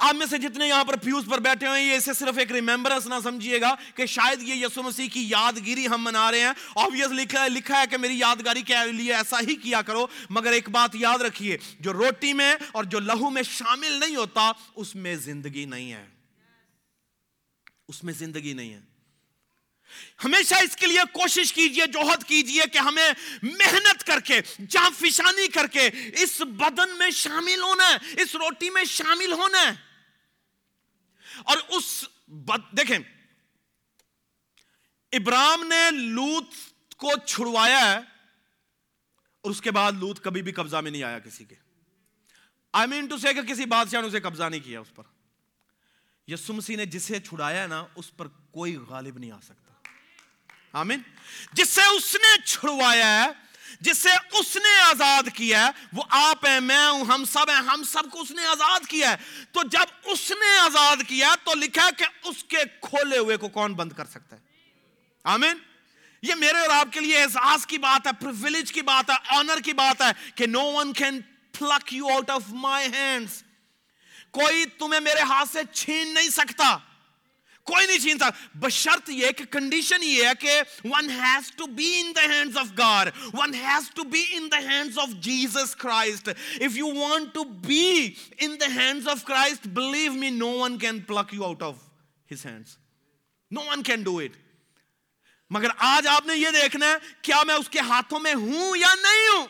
آپ 0.00 0.14
میں 0.14 0.26
سے 0.26 0.38
جتنے 0.38 0.68
یہاں 0.68 0.84
پر 0.84 0.96
پیوز 0.96 1.24
پر 1.30 1.38
بیٹھے 1.38 1.68
ہوئے 1.68 1.82
یہ 1.82 1.92
اسے 1.92 2.12
صرف 2.12 2.38
ایک 2.38 2.52
ریمبرنس 2.52 3.06
نہ 3.06 3.14
سمجھیے 3.22 3.60
گا 3.60 3.74
کہ 3.94 4.06
شاید 4.06 4.42
یہ 4.42 4.54
یسو 4.54 4.82
مسیح 4.82 5.08
کی 5.08 5.28
یادگیری 5.28 5.86
ہم 5.86 6.04
منا 6.04 6.30
رہے 6.30 6.40
ہیں۔ 6.40 6.52
آبویس 6.76 7.10
لکھا 7.10 7.44
ہے 7.44 7.48
لکھا 7.48 7.80
ہے 7.80 7.84
کہ 7.90 7.96
میری 7.96 8.18
یادگاری 8.18 8.62
کے 8.62 8.92
لیے 8.92 9.14
ایسا 9.14 9.40
ہی 9.40 9.54
کیا 9.54 9.82
کرو۔ 9.82 10.06
مگر 10.30 10.52
ایک 10.52 10.68
بات 10.68 10.90
یاد 10.94 11.18
رکھیے، 11.18 11.58
جو 11.80 11.92
روٹی 11.92 12.32
میں 12.32 12.56
اور 12.72 12.84
جو 12.84 12.98
لہو 12.98 13.30
میں 13.30 13.42
شامل 13.42 13.92
نہیں 13.92 14.16
ہوتا، 14.16 14.52
اس 14.76 14.94
میں 14.94 15.16
زندگی 15.16 15.64
نہیں 15.64 15.92
ہے۔ 15.92 16.06
اس 17.88 18.04
میں 18.04 18.12
زندگی 18.12 18.52
نہیں 18.52 18.72
ہے۔ 18.74 18.80
ہمیشہ 20.24 20.54
اس 20.54 20.76
کے 20.76 20.86
لیے 20.86 21.00
کوشش 21.12 21.52
کیجیے، 21.52 21.86
جوہد 21.86 22.24
کیجیے 22.24 22.62
کہ 22.72 22.78
ہمیں 22.78 23.12
محنت 23.42 24.04
کر 24.04 24.20
کے 24.20 24.40
جہاں 24.68 24.90
فشانی 25.00 25.48
کر 25.48 25.66
کے 25.66 25.90
اس 26.16 26.40
بدن 26.40 26.98
میں 26.98 27.10
شامل 27.10 27.60
ہونا 27.62 27.88
ہے، 27.88 28.22
اس 28.22 28.34
روٹی 28.34 28.70
میں 28.70 28.84
شامل 28.84 29.32
ہونا 29.32 29.62
ہے۔ 29.62 29.87
اور 31.44 31.56
اس 31.68 32.04
بد 32.28 32.76
دیکھیں 32.76 32.98
ابراہم 35.12 35.66
نے 35.66 35.90
لوت 35.90 36.54
کو 36.96 37.10
چھڑوایا 37.26 37.92
ہے 37.92 37.96
اور 39.40 39.50
اس 39.50 39.60
کے 39.60 39.70
بعد 39.70 39.92
لوت 39.92 40.24
کبھی 40.24 40.42
بھی 40.42 40.52
قبضہ 40.52 40.76
میں 40.76 40.90
نہیں 40.90 41.02
آیا 41.02 41.18
کسی 41.18 41.44
کے۔ 41.44 41.54
آئی 42.72 42.88
مین 42.88 43.06
ٹو 43.06 43.18
سے 43.18 43.34
کہ 43.34 43.42
کسی 43.42 43.64
بادشاہ 43.64 44.00
نے 44.00 44.06
اسے 44.06 44.20
قبضہ 44.20 44.44
نہیں 44.44 44.60
کیا 44.60 44.80
اس 44.80 44.94
پر۔ 44.94 45.02
یسو 46.26 46.52
مسیح 46.52 46.76
نے 46.76 46.86
جسے 46.86 47.20
چھڑایا 47.20 47.62
ہے 47.62 47.66
نا، 47.66 47.86
اس 47.94 48.16
پر 48.16 48.28
کوئی 48.28 48.76
غالب 48.76 49.18
نہیں 49.18 49.30
آ 49.30 49.40
سکتا۔ 49.42 49.88
آمین۔ 50.72 51.00
جس 51.52 51.68
سے 51.68 51.96
اس 51.96 52.14
نے 52.14 52.42
چھڑوایا 52.42 53.24
ہے 53.24 53.47
جس 53.80 53.98
سے 53.98 54.08
اس 54.32 54.56
نے 54.56 54.80
آزاد 54.80 55.22
کیا 55.34 55.66
ہے، 55.66 55.70
وہ 55.92 56.02
آپ 56.10 56.46
ہیں، 56.46 56.60
میں 56.60 56.90
ہوں، 56.90 57.04
ہم 57.04 57.24
سب 57.24 57.50
ہیں، 57.50 57.56
ہم 57.56 57.82
سب 57.82 58.10
کو 58.12 58.20
اس 58.20 58.30
نے 58.30 58.44
آزاد 58.44 58.80
کیا 58.88 59.10
ہے۔ 59.10 59.16
تو 59.52 59.60
جب 59.62 59.84
اس 60.04 60.30
نے 60.30 60.58
آزاد 60.58 60.96
کیا 61.08 61.34
تو 61.44 61.54
لکھا 61.54 61.84
ہے 61.84 61.90
کہ 61.96 62.04
اس 62.24 62.44
کے 62.44 62.56
کھولے 62.80 63.18
ہوئے 63.18 63.36
کو 63.36 63.48
کون 63.48 63.74
بند 63.74 63.92
کر 63.92 64.04
سکتا 64.04 64.36
ہے۔ 64.36 64.40
آمین؟ 65.24 65.58
یہ 66.22 66.34
میرے 66.34 66.58
اور 66.58 66.68
آپ 66.70 66.92
کے 66.92 67.00
لیے 67.00 67.22
احساس 67.22 67.66
کی 67.66 67.78
بات 67.78 68.06
ہے 68.06 68.12
پریویلیج 68.12 68.72
کی 68.72 68.82
بات 68.82 69.10
ہے 69.10 69.38
آنر 69.38 69.58
کی 69.64 69.72
بات 69.72 70.02
ہے 70.02 70.30
کہ 70.34 70.46
no 70.46 70.60
one 70.60 70.92
can 70.92 71.20
pluck 71.58 71.92
you 71.92 72.06
out 72.06 72.30
of 72.30 72.42
my 72.48 72.88
hands 72.92 73.42
کوئی 74.30 74.64
تمہیں 74.66 75.00
میرے 75.00 75.20
ہاتھ 75.20 75.48
سے 75.52 75.60
چھین 75.72 76.14
نہیں 76.14 76.28
سکتا۔ 76.28 76.78
کوئی 77.68 77.86
نہیں 77.86 77.98
چھین 77.98 78.18
سکتا۔ 78.18 78.58
بشرط 78.60 79.10
یہ 79.10 79.30
کہ 79.36 79.44
کنڈیشن 79.50 80.02
یہ 80.02 80.26
ہے 80.26 80.32
کہ 80.40 80.60
one 80.84 81.10
has 81.10 81.50
to 81.56 81.66
be 81.66 81.92
in 82.00 82.12
the 82.16 82.24
hands 82.32 82.56
of 82.56 82.72
God 82.78 83.10
one 83.34 83.54
has 83.54 83.90
to 83.94 84.04
be 84.04 84.24
in 84.30 84.50
the 84.52 84.58
hands 84.68 84.98
of 84.98 85.08
Jesus 85.22 85.76
Christ 85.76 86.28
if 86.28 86.76
you 86.76 86.88
want 86.94 87.34
to 87.34 87.44
be 87.66 88.14
in 88.38 88.56
the 88.60 88.66
hands 88.74 89.08
of 89.08 89.24
Christ 89.24 89.66
believe 89.74 90.12
me 90.12 90.30
no 90.30 90.50
one 90.58 90.78
can 90.78 91.00
pluck 91.02 91.34
you 91.34 91.44
out 91.44 91.62
of 91.62 91.74
his 92.32 92.46
hands 92.46 92.76
no 93.50 93.60
one 93.66 93.82
can 93.82 94.02
do 94.02 94.18
it 94.18 94.36
مگر 95.50 95.68
آج 95.78 96.06
آپ 96.06 96.26
نے 96.26 96.34
یہ 96.36 96.50
دیکھنا 96.52 96.86
ہے، 96.86 96.96
کیا 97.22 97.42
میں 97.46 97.54
اس 97.54 97.68
کے 97.68 97.80
ہاتھوں 97.80 98.18
میں 98.20 98.34
ہوں 98.34 98.76
یا 98.76 98.94
نہیں 98.94 99.28
ہوں؟ 99.28 99.46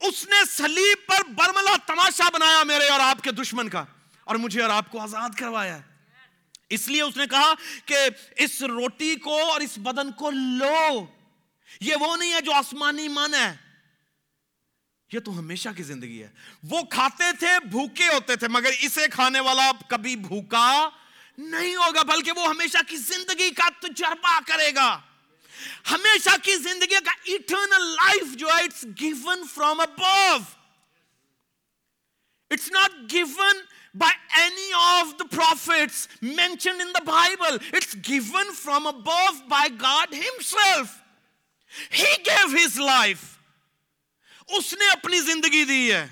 اس 0.00 0.24
نے 0.28 0.44
سلیب 0.50 1.06
پر 1.06 1.22
برملا 1.36 1.76
تماشا 1.86 2.28
بنایا 2.32 2.62
میرے 2.62 2.88
اور 2.88 3.00
آپ 3.00 3.22
کے 3.24 3.32
دشمن 3.32 3.68
کا، 3.68 3.84
اور 4.26 4.36
مجھے 4.36 4.62
اور 4.62 4.70
آپ 4.70 4.90
کو 4.90 5.00
آزاد 5.00 5.38
کروایا 5.38 5.76
ہے۔ 5.76 5.95
اس 6.70 6.88
لیے 6.88 7.02
اس 7.02 7.16
نے 7.16 7.26
کہا 7.26 7.54
کہ 7.86 7.96
اس 8.36 8.62
روٹی 8.62 9.16
کو 9.16 9.52
اور 9.52 9.60
اس 9.60 9.78
بدن 9.78 10.12
کو 10.12 10.30
لو۔ 10.30 11.06
یہ 11.80 11.96
وہ 12.00 12.16
نہیں 12.16 12.34
ہے 12.34 12.40
جو 12.40 12.52
آسمانی 12.52 13.08
من 13.08 13.34
ہے۔ 13.34 13.56
یہ 15.12 15.20
تو 15.20 15.38
ہمیشہ 15.38 15.68
کی 15.76 15.82
زندگی 15.82 16.22
ہے۔ 16.22 16.28
وہ 16.62 16.82
کھاتے 16.82 17.24
تھے، 17.38 17.68
بھوکے 17.70 18.08
ہوتے 18.08 18.36
تھے، 18.36 18.48
مگر 18.48 18.70
اسے 18.80 19.06
کھانے 19.12 19.40
والا 19.40 19.70
کبھی 19.88 20.16
بھوکا 20.16 20.88
نہیں 21.38 21.76
ہوگا، 21.76 22.02
بلکہ 22.02 22.32
وہ 22.32 22.48
ہمیشہ 22.48 22.78
کی 22.88 22.96
زندگی 22.96 23.50
کا 23.50 23.68
تجربہ 23.80 24.38
کرے 24.46 24.74
گا۔ 24.74 25.00
ہمیشہ 25.90 26.30
کی 26.42 26.54
زندگی 26.54 27.04
کا 27.04 27.12
ایٹرنل 27.24 27.82
لائف 27.82 28.36
جو 28.36 28.46
ہے 28.46 28.62
it's 28.62 28.84
given 29.00 29.46
from 29.54 29.80
above 29.80 30.36
it's 32.50 32.72
not 32.72 33.12
given 33.12 33.56
by 33.96 34.10
any 34.38 34.70
of 34.78 35.16
the 35.18 35.26
prophets 35.26 36.08
mentioned 36.20 36.80
in 36.80 36.92
the 36.92 37.04
Bible. 37.04 37.58
It's 37.72 37.94
given 37.96 38.52
from 38.54 38.86
above 38.86 39.42
by 39.48 39.68
God 39.78 40.08
Himself. 40.12 41.00
He 41.92 42.10
gave 42.24 42.52
His 42.54 42.78
life. 42.80 43.24
اس 44.48 44.72
نے 44.74 44.88
اپنی 44.88 45.20
زندگی 45.20 45.64
دی 45.64 45.92
ہے 45.92 46.06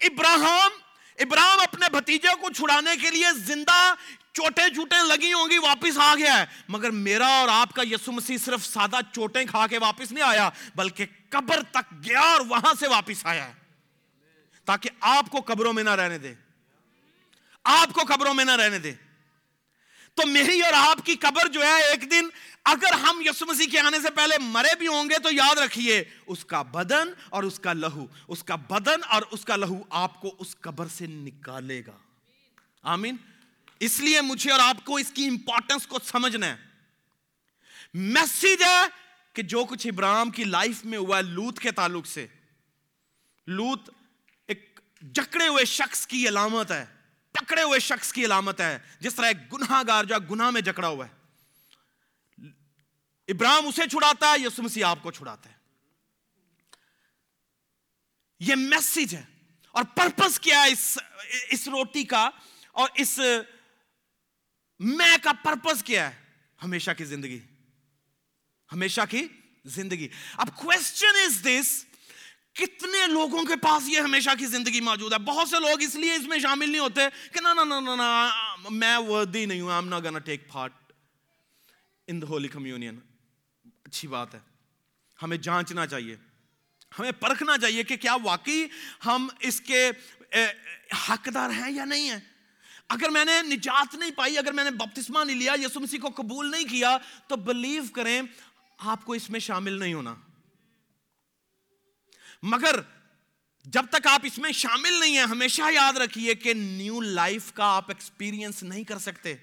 ابراہم 0.00 0.76
ابراہم 1.18 1.60
اپنے 1.60 1.86
بھتیجے 1.92 2.34
کو 2.40 2.50
چھڑانے 2.50 2.94
کے 3.02 3.10
لیے 3.10 3.32
زندہ 3.36 3.78
چوٹیں 4.32 4.68
چوٹیں 4.74 5.02
لگی 5.02 5.32
ہوں 5.32 5.50
گی 5.50 5.58
واپس 5.58 5.98
آ 5.98 6.14
گیا 6.14 6.38
ہے 6.38 6.44
مگر 6.68 6.90
میرا 6.98 7.28
اور 7.38 7.48
آپ 7.52 7.72
کا 7.74 7.82
یسو 7.86 8.12
مسیح 8.12 8.36
صرف 8.44 8.66
سادہ 8.66 9.00
چوٹیں 9.14 9.44
کھا 9.44 9.66
کے 9.66 9.78
واپس 9.78 10.12
نہیں 10.12 10.24
آیا 10.24 10.48
بلکہ 10.74 11.06
قبر 11.30 11.62
تک 11.70 11.92
گیا 12.04 12.20
اور 12.20 12.40
وہاں 12.48 12.74
سے 12.80 12.88
واپس 12.88 13.24
آیا 13.26 13.46
ہے 13.48 13.57
تاکہ 14.68 14.90
آپ 15.00 15.30
کو 15.30 15.40
قبروں 15.40 15.72
میں 15.72 15.84
نہ 15.84 15.90
رہنے 15.90 16.18
دے۔ 16.18 16.34
آپ 17.64 17.92
کو 17.92 18.00
قبروں 18.08 18.34
میں 18.34 18.44
نہ 18.44 18.50
رہنے 18.50 18.78
دے۔ 18.78 18.92
تو 20.14 20.26
میری 20.26 20.60
اور 20.60 20.72
آپ 20.72 20.98
کی 21.04 21.14
قبر 21.14 21.48
جو 21.48 21.62
ہے، 21.62 21.82
ایک 21.82 22.10
دن 22.10 22.28
اگر 22.64 22.92
ہم 22.92 23.22
یسو 23.24 23.46
مسیح 23.46 23.66
کے 23.70 23.80
آنے 23.80 24.00
سے 24.00 24.10
پہلے 24.10 24.36
مرے 24.40 24.76
بھی 24.78 24.86
ہوں 24.86 25.10
گے 25.10 25.18
تو 25.18 25.28
یاد 25.32 25.58
رکھیے، 25.58 26.04
اس 26.26 26.44
کا 26.44 26.62
بدن 26.62 27.08
اور 27.28 27.42
اس 27.42 27.58
کا 27.58 27.72
لہو، 27.72 28.06
اس 28.28 28.44
کا 28.44 28.54
بدن 28.54 29.00
اور 29.08 29.22
اس 29.30 29.44
کا 29.44 29.56
لہو 29.56 29.82
آپ 29.90 30.20
کو 30.20 30.36
اس 30.38 30.56
قبر 30.60 30.88
سے 30.88 31.06
نکالے 31.06 31.82
گا۔ 31.86 31.96
آمین۔ 32.82 33.16
اس 33.80 34.00
لیے 34.00 34.20
مجھے 34.20 34.50
اور 34.50 34.60
آپ 34.60 34.84
کو 34.84 34.96
اس 34.96 35.10
کی 35.14 35.26
امپورٹنس 35.26 35.86
کو 35.86 35.98
سمجھنا 36.04 36.46
ہے۔ 36.46 36.56
میسیج 37.94 38.62
ہے 38.62 38.82
کہ 39.32 39.42
جو 39.42 39.64
کچھ 39.64 39.86
ابراہم 39.86 40.30
کی 40.30 40.44
لائف 40.44 40.84
میں 40.84 40.98
ہوا 40.98 41.16
ہے، 41.16 41.22
لوت 41.22 41.58
کے 41.58 41.70
تعلق 41.70 42.06
سے۔ 42.06 42.26
لوت 43.46 43.90
جکڑے 45.02 45.48
ہوئے 45.48 45.64
شخص 45.64 46.06
کی 46.06 46.28
علامت 46.28 46.70
ہے، 46.70 46.86
پکڑے 47.32 47.62
ہوئے 47.62 47.78
شخص 47.78 48.12
کی 48.12 48.24
علامت 48.24 48.60
ہے، 48.60 48.78
جس 49.00 49.14
طرح 49.14 49.26
ایک 49.26 49.52
گناہ 49.52 49.82
گار 49.86 50.04
جو 50.04 50.14
گناہ 50.30 50.50
میں 50.50 50.60
جکڑا 50.60 50.88
ہوا 50.88 51.06
ہے۔ 51.06 51.18
ابراہم 53.28 53.66
اسے 53.66 53.88
چھڑاتا 53.90 54.30
ہے 54.30 54.38
یسو 54.38 54.62
مسیح 54.62 54.84
آپ 54.84 55.02
کو 55.02 55.12
چھڑاتا 55.12 55.50
ہے۔ 55.50 55.54
یہ 58.40 58.54
میسج 58.54 59.14
ہے 59.14 59.22
اور 59.72 59.84
پرپس 59.84 60.40
کیا 60.40 60.62
ہے 60.62 60.72
اس 60.72 60.98
اس 61.48 61.68
روٹی 61.68 62.04
کا 62.04 62.30
اور 62.72 62.88
اس 62.94 63.20
میں 64.78 65.16
کا 65.22 65.32
پرپس 65.32 65.82
کیا 65.82 66.10
ہے؟ 66.10 66.24
ہمیشہ 66.62 66.90
کی 66.98 67.04
زندگی۔ 67.04 67.40
ہمیشہ 68.72 69.00
کی 69.10 69.28
زندگی۔ 69.64 70.08
اب 70.32 70.48
کوشچن 70.56 71.16
از 71.26 71.46
دس 71.46 71.84
کتنے 72.58 73.06
لوگوں 73.06 73.44
کے 73.44 73.56
پاس 73.56 73.88
یہ 73.88 73.98
ہمیشہ 73.98 74.30
کی 74.38 74.46
زندگی 74.46 74.80
موجود 74.80 75.12
ہے؟ 75.12 75.18
بہت 75.18 75.48
سے 75.48 75.56
لوگ 75.60 75.82
اس 75.82 75.94
لیے 75.94 76.14
اس 76.14 76.26
میں 76.26 76.38
شامل 76.38 76.70
نہیں 76.70 76.80
ہوتے 76.80 77.00
کہ 77.32 77.40
نا 77.40 77.54
نا 77.54 77.80
نا 77.80 77.94
نا 77.94 78.30
میں 78.70 78.96
وردی 78.96 79.46
نہیں 79.46 79.60
ہوں، 79.60 79.70
I'm 79.70 79.84
not 79.84 79.98
gonna 79.98 80.18
take 80.18 80.56
part 80.56 80.68
in 82.14 82.20
the 82.20 82.30
holy 82.32 82.58
communion. 82.58 82.94
اچھی 83.84 84.08
بات 84.08 84.34
ہے۔ 84.34 84.40
ہمیں 85.22 85.36
جانچنا 85.36 85.86
چاہیے۔ 85.86 86.16
ہمیں 86.98 87.12
پرکھنا 87.12 87.58
چاہیے 87.58 87.82
کہ 87.82 87.96
کیا 87.96 88.16
واقعی 88.22 88.66
ہم 89.06 89.28
اس 89.40 89.60
کے 89.60 89.90
حقدار 91.08 91.50
ہیں 91.50 91.72
یا 91.72 91.84
نہیں 91.84 92.10
ہیں۔ 92.10 92.20
اگر 92.88 93.08
میں 93.08 93.24
نے 93.24 93.42
نجات 93.42 93.94
نہیں 93.94 94.10
پائی، 94.10 94.38
اگر 94.38 94.52
میں 94.52 94.64
نے 94.64 94.70
بپتسمہ 94.70 95.24
نہیں 95.24 95.36
لیا 95.36 95.52
یسو 95.52 95.80
مسیح 95.80 95.98
کو 95.98 96.08
قبول 96.08 96.50
نہیں 96.50 96.64
کیا، 96.64 96.98
تو 97.26 97.36
بلیو 97.36 97.82
کریں، 97.92 98.22
آپ 98.78 99.04
کو 99.04 99.12
اس 99.12 99.30
میں 99.30 99.40
شامل 99.40 99.72
نہیں 99.72 99.94
ہونا۔ 99.94 100.14
مگر 102.42 102.80
جب 103.64 103.84
تک 103.90 104.06
آپ 104.06 104.20
اس 104.24 104.38
میں 104.38 104.52
شامل 104.52 104.98
نہیں 105.00 105.16
ہیں، 105.16 105.24
ہمیشہ 105.24 105.62
یاد 105.72 105.96
رکھیے 105.96 106.34
کہ 106.34 106.54
نیو 106.54 107.00
لائف 107.00 107.52
کا 107.52 107.64
آپ 107.76 107.84
ایکسپیرینس 107.88 108.62
نہیں 108.62 108.84
کر 108.84 108.98
سکتے۔ 108.98 109.34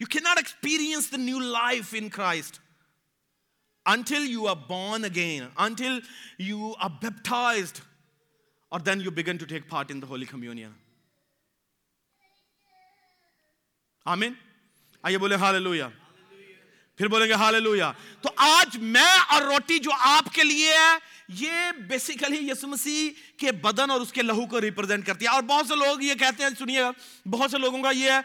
You 0.00 0.06
can 0.06 0.18
not 0.18 0.36
experience 0.36 1.10
the 1.12 1.16
new 1.16 1.38
life 1.38 1.94
in 1.98 2.08
Christ 2.08 2.60
until 3.84 4.28
you 4.28 4.46
are 4.48 4.56
born 4.68 5.04
again 5.04 5.48
until 5.56 5.98
you 6.38 6.72
are 6.78 6.90
baptized 7.02 7.78
اور 8.68 8.80
then 8.80 9.00
you 9.00 9.10
begin 9.10 9.36
to 9.36 9.46
take 9.46 9.68
part 9.68 9.90
in 9.90 10.02
the 10.02 10.06
holy 10.06 10.26
communion 10.26 10.72
آمین 14.06 14.32
آئیے 15.02 15.18
بولے 15.18 15.36
hall 15.36 15.54
پھر 17.00 17.08
بولیں 17.08 17.26
گے 17.26 17.32
ہاللویا 17.32 17.92
تو 18.20 18.28
آج 18.36 18.78
میں 18.78 19.18
اور 19.28 19.42
روٹی 19.42 19.78
جو 19.78 19.90
آپ 19.98 20.34
کے 20.34 20.42
لیے 20.42 20.72
ہے، 20.72 20.96
یہ 21.28 21.50
بیسیکلی 21.88 22.48
یسو 22.50 22.66
مسیح 22.66 23.10
کے 23.36 23.52
بدن 23.52 23.90
اور 23.90 24.00
اس 24.00 24.12
کے 24.12 24.22
لہو 24.22 24.46
کو 24.46 24.60
ریپرزینٹ 24.60 25.06
کرتی 25.06 25.24
ہے۔ 25.24 25.30
اور 25.30 25.42
بہت 25.42 25.66
سے 25.66 25.76
لوگ 25.76 26.02
یہ 26.02 26.14
کہتے 26.14 26.42
ہیں، 26.42 26.50
سنیے 26.58 26.80
گا 26.80 26.90
بہت 27.30 27.50
سے 27.50 27.58
لوگوں 27.58 27.82
کا 27.82 27.90
یہ 27.90 28.10
ہے 28.10 28.18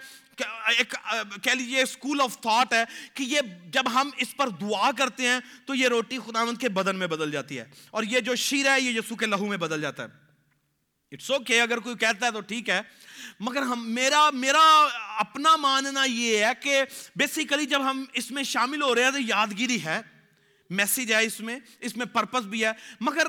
ایک، 0.77 0.95
کہہ 1.43 1.51
لیجیے 1.51 1.81
اسکول 1.81 2.21
آف 2.21 2.41
تھاٹ 2.41 2.73
ہے 2.73 2.83
کہ 3.13 3.23
یہ 3.23 3.41
جب 3.65 3.83
ہم 3.93 4.09
اس 4.17 4.37
پر 4.37 4.47
دعا 4.47 4.91
کرتے 4.97 5.23
ہیں 5.23 5.39
تو 5.65 5.75
یہ 5.75 5.87
روٹی 5.87 6.17
خداوند 6.27 6.57
کے 6.57 6.69
بدن 6.69 6.95
میں 6.95 7.07
بدل 7.07 7.31
جاتی 7.31 7.59
ہے۔ 7.59 7.65
اور 7.91 8.03
یہ 8.03 8.19
جو 8.19 8.35
شیر 8.35 8.65
ہے، 8.65 8.81
یہ 8.81 8.91
یسو 8.91 9.15
کے 9.15 9.25
لہو 9.25 9.45
میں 9.45 9.57
بدل 9.57 9.81
جاتا 9.81 10.03
ہے۔ 10.03 10.24
اٹس 11.15 11.31
اوکے 11.31 11.61
اگر 11.61 11.77
کوئی 11.77 11.97
کہتا 11.97 12.25
ہے 12.25 12.31
تو 12.31 12.41
ٹھیک 12.41 12.69
ہے۔ 12.69 12.81
مگر 13.39 13.61
ہم، 13.61 13.91
میرا 13.91 14.29
میرا 14.29 14.87
اپنا 15.17 15.55
ماننا 15.55 16.03
یہ 16.05 16.45
ہے 16.45 16.51
کہ 16.61 16.83
بیسیکلی 17.15 17.65
جب 17.65 17.89
ہم 17.89 18.05
اس 18.13 18.31
میں 18.31 18.43
شامل 18.43 18.81
ہو 18.81 18.95
رہے 18.95 19.03
ہیں 19.03 19.11
تو 19.11 19.19
یادگیری 19.19 19.83
ہے۔ 19.83 20.01
میسیج 20.69 21.13
ہے 21.13 21.25
اس 21.25 21.39
میں 21.39 21.59
اس 21.79 21.97
میں 21.97 22.05
پرپس 22.05 22.43
بھی 22.43 22.65
ہے۔ 22.65 22.71
مگر 23.01 23.27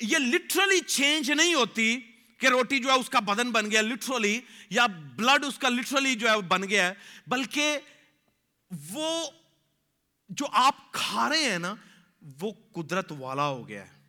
یہ 0.00 0.18
لٹرلی 0.18 0.80
چینج 0.80 1.30
نہیں 1.30 1.54
ہوتی 1.54 2.00
کہ 2.38 2.46
روٹی 2.46 2.78
جو 2.78 2.88
ہے 2.88 2.94
اس 2.94 3.10
کا 3.10 3.20
بدن 3.20 3.50
بن 3.50 3.70
گیا 3.70 3.80
لٹرلی 3.80 4.40
یا 4.70 4.86
بلڈ 5.16 5.44
اس 5.44 5.58
کا 5.58 5.68
لٹرلی 5.68 6.14
جو 6.14 6.30
ہے 6.30 6.40
بن 6.40 6.62
گیا 6.68 6.88
ہے۔ 6.88 6.94
بلکہ 7.26 7.78
وہ 8.90 9.30
جو 10.28 10.46
آپ 10.52 10.92
کھا 10.92 11.28
رہے 11.28 11.50
ہیں 11.50 11.58
نا، 11.58 11.74
وہ 12.40 12.52
قدرت 12.72 13.12
والا 13.18 13.48
ہو 13.48 13.68
گیا 13.68 13.84
ہے۔ 13.84 14.03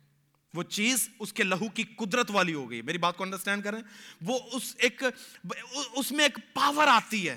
وہ 0.56 0.62
چیز 0.62 1.08
اس 1.18 1.32
کے 1.32 1.42
لہو 1.42 1.68
کی 1.68 1.84
قدرت 1.96 2.30
والی 2.30 2.54
ہو 2.54 2.70
گئی۔ 2.70 2.82
میری 2.82 2.98
بات 2.98 3.16
کو 3.16 3.24
انڈرسٹینڈ 3.24 3.64
کریں۔ 3.64 3.82
وہ 4.20 4.38
اس 4.52 4.74
ایک 4.78 5.02
اس 5.92 6.12
میں 6.12 6.24
ایک 6.24 6.38
پاور 6.54 6.86
آتی 6.86 7.28
ہے۔ 7.28 7.36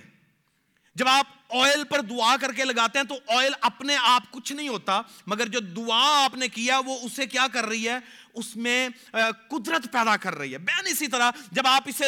جب 0.96 1.08
آپ 1.08 1.28
آئل 1.56 1.84
پر 1.84 2.02
دعا 2.02 2.36
کر 2.42 2.52
کے 2.52 2.64
لگاتے 2.64 3.00
ہیں 3.00 3.06
تو 3.06 3.16
آئل 3.38 3.52
اپنے 3.62 3.96
آپ 4.00 4.32
کچھ 4.32 4.54
نہیں 4.54 4.68
ہوتا، 4.68 5.02
مگر 5.28 5.48
جو 5.48 5.60
دعا 5.60 6.24
آپ 6.24 6.36
نے 6.36 6.48
کیا، 6.48 6.80
وہ 6.86 6.98
اسے 7.04 7.26
کیا 7.26 7.46
کر 7.54 7.66
رہی 7.66 7.88
ہے؟ 7.90 7.98
اس 8.34 8.56
میں 8.56 8.90
قدرت 9.50 9.92
پیدا 9.92 10.18
کر 10.18 10.36
رہی 10.36 10.54
ہے۔ 10.54 10.58
بین 10.58 10.88
اسی 10.88 11.08
طرح 11.08 11.32
جب 11.52 11.68
آپ 11.68 11.84
اسے 11.86 12.06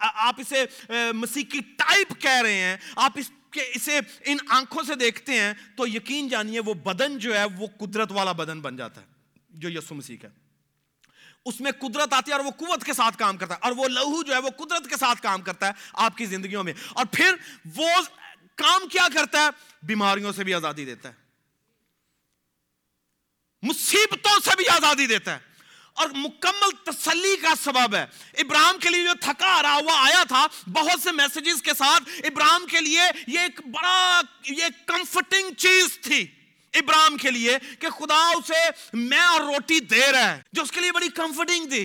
آپ 0.00 0.40
اسے 0.40 0.64
مسیح 1.12 1.42
کی 1.42 1.60
ٹائپ 1.76 2.20
کہہ 2.20 2.40
رہے 2.42 2.60
ہیں، 2.60 2.76
آپ 2.96 3.12
اس 3.14 3.30
کے، 3.50 3.60
اسے 3.74 4.00
ان 4.24 4.36
آنکھوں 4.48 4.82
سے 4.82 4.94
دیکھتے 4.94 5.40
ہیں، 5.40 5.52
تو 5.76 5.88
یقین 5.88 6.28
جانیے 6.28 6.60
وہ 6.60 6.74
بدن 6.74 7.18
جو 7.18 7.34
ہے، 7.34 7.44
وہ 7.44 7.66
قدرت 7.78 8.12
والا 8.12 8.32
بدن 8.32 8.60
بن 8.60 8.76
جاتا 8.76 9.00
ہے، 9.00 9.06
جو 9.50 9.68
یسو 9.68 9.94
مسیح 9.94 10.16
کا 10.22 10.28
اس 11.46 11.60
میں 11.60 11.72
قدرت 11.72 12.12
آتی 12.12 12.30
ہے 12.30 12.36
اور 12.36 12.44
وہ 12.44 12.50
قوت 12.50 12.84
کے 12.84 12.92
ساتھ 12.92 13.18
کام 13.18 13.36
کرتا 13.36 13.54
ہے 13.54 13.58
اور 13.62 13.72
وہ 13.72 13.88
لہو 13.88 14.22
جو 14.22 14.32
ہے 14.34 14.38
وہ 14.38 14.50
قدرت 14.50 14.88
کے 14.88 14.96
ساتھ 14.96 15.22
کام 15.22 15.42
کرتا 15.42 15.66
ہے 15.66 15.72
آپ 15.92 16.16
کی 16.16 16.26
زندگیوں 16.26 16.64
میں 16.64 16.72
اور 16.88 17.04
پھر 17.12 17.34
وہ 17.76 17.88
کام 18.54 18.88
کیا 18.88 19.08
کرتا 19.14 19.44
ہے؟ 19.44 19.48
بیماریوں 19.82 20.32
سے 20.32 20.44
بھی 20.44 20.54
آزادی 20.54 20.84
دیتا 20.84 21.08
ہے۔ 21.08 21.14
مصیبتوں 23.62 24.40
سے 24.44 24.50
بھی 24.56 24.68
آزادی 24.68 25.06
دیتا 25.06 25.34
ہے۔ 25.34 25.38
اور 25.92 26.08
مکمل 26.10 26.92
تسلی 26.92 27.36
کا 27.36 27.54
سبب 27.64 27.94
ہے۔ 27.94 28.06
ابراہم 28.38 28.78
کے 28.78 28.90
لیے 28.90 29.04
جو 29.04 29.12
تھکا 29.20 29.62
رہا 29.62 29.74
ہوا 29.74 30.06
آیا 30.06 30.24
تھا، 30.24 30.46
بہت 30.66 31.00
سے 31.02 31.12
میسیجز 31.12 31.62
کے 31.62 31.74
ساتھ 31.74 32.02
ابراہم 32.24 32.66
کے 32.70 32.80
لیے 32.80 33.00
یہ 33.26 33.40
ایک 33.40 33.66
بڑا، 33.66 34.20
یہ 34.48 34.64
کمفرٹنگ 34.86 35.54
چیز 35.54 35.98
تھی۔ 36.00 36.35
ابراہم 36.78 37.16
کے 37.16 37.30
لیے 37.30 37.58
کہ 37.80 37.90
خدا 37.90 38.20
اسے 38.28 38.62
میں 38.92 39.20
اور 39.20 39.40
روٹی 39.40 39.80
دے 39.80 40.10
رہا 40.12 40.30
ہے، 40.36 40.40
جو 40.52 40.62
اس 40.62 40.70
کے 40.70 40.80
لیے 40.80 40.92
بڑی 40.92 41.08
کمفرٹنگ 41.08 41.68
تھی۔ 41.68 41.84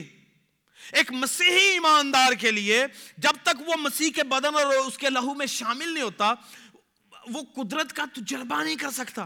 ایک 0.92 1.12
مسیحی 1.12 1.68
ایماندار 1.68 2.34
کے 2.34 2.52
لیے 2.52 2.86
جب 3.18 3.44
تک 3.44 3.62
وہ 3.68 3.76
مسیح 3.80 4.10
کے 4.16 4.24
بدن 4.24 4.56
اور 4.56 4.74
اس 4.76 4.98
کے 4.98 5.10
لہو 5.10 5.34
میں 5.34 5.46
شامل 5.46 5.94
نہیں 5.94 6.04
ہوتا، 6.04 6.34
وہ 7.28 7.42
قدرت 7.56 7.94
کا 7.94 8.06
تجربہ 8.14 8.64
نہیں 8.64 8.76
کر 8.76 8.92
سکتا۔ 8.92 9.26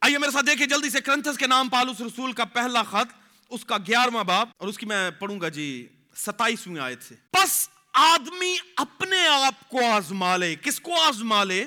آئیے 0.00 0.18
میرے 0.18 0.30
ساتھ 0.30 0.46
دیکھیں 0.46 0.66
جلدی 0.66 0.90
سے 0.90 1.00
کرنتھس 1.00 1.38
کے 1.38 1.46
نام 1.46 1.68
پالوس 1.68 2.00
رسول 2.00 2.32
کا 2.32 2.44
پہلا 2.44 2.82
خط، 2.82 3.12
اس 3.50 3.64
کا 3.64 3.76
گیارہواں 3.78 4.24
باب، 4.24 4.48
اور 4.56 4.68
اس 4.68 4.78
کی 4.78 4.86
میں 4.86 5.10
پڑھوں 5.10 5.40
گا 5.40 5.48
جی 5.48 5.88
ستائیسویں 6.16 6.80
آیت 6.80 7.02
سے۔ 7.02 7.14
پس 7.30 7.68
آدمی 7.92 8.54
اپنے 8.76 9.26
آپ 9.28 9.68
کو 9.68 9.84
آزما 9.92 10.36
لے، 10.36 10.54
کس 10.54 10.80
کو 10.80 11.00
آزما 11.00 11.44
لے؟ 11.44 11.64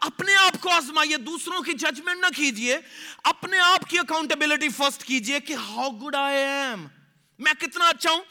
اپنے 0.00 0.34
آپ 0.34 0.60
کو 0.60 0.70
آزمائیے، 0.70 1.16
دوسروں 1.16 1.60
کی 1.60 1.72
ججمنٹ 1.72 2.20
نہ 2.20 2.26
کیجیے، 2.36 2.78
اپنے 3.24 3.58
آپ 3.58 3.88
کی 3.88 3.98
اکاؤنٹیبلٹی 3.98 4.68
فرسٹ 4.68 5.04
کیجیے 5.04 5.40
کہ 5.40 5.54
ہاؤ 5.54 5.90
گڈ 5.90 6.14
آئی 6.14 6.36
ایم 6.36 6.86
میں 7.38 7.52
کتنا 7.60 7.88
اچھا 7.88 8.10
ہوں، 8.10 8.22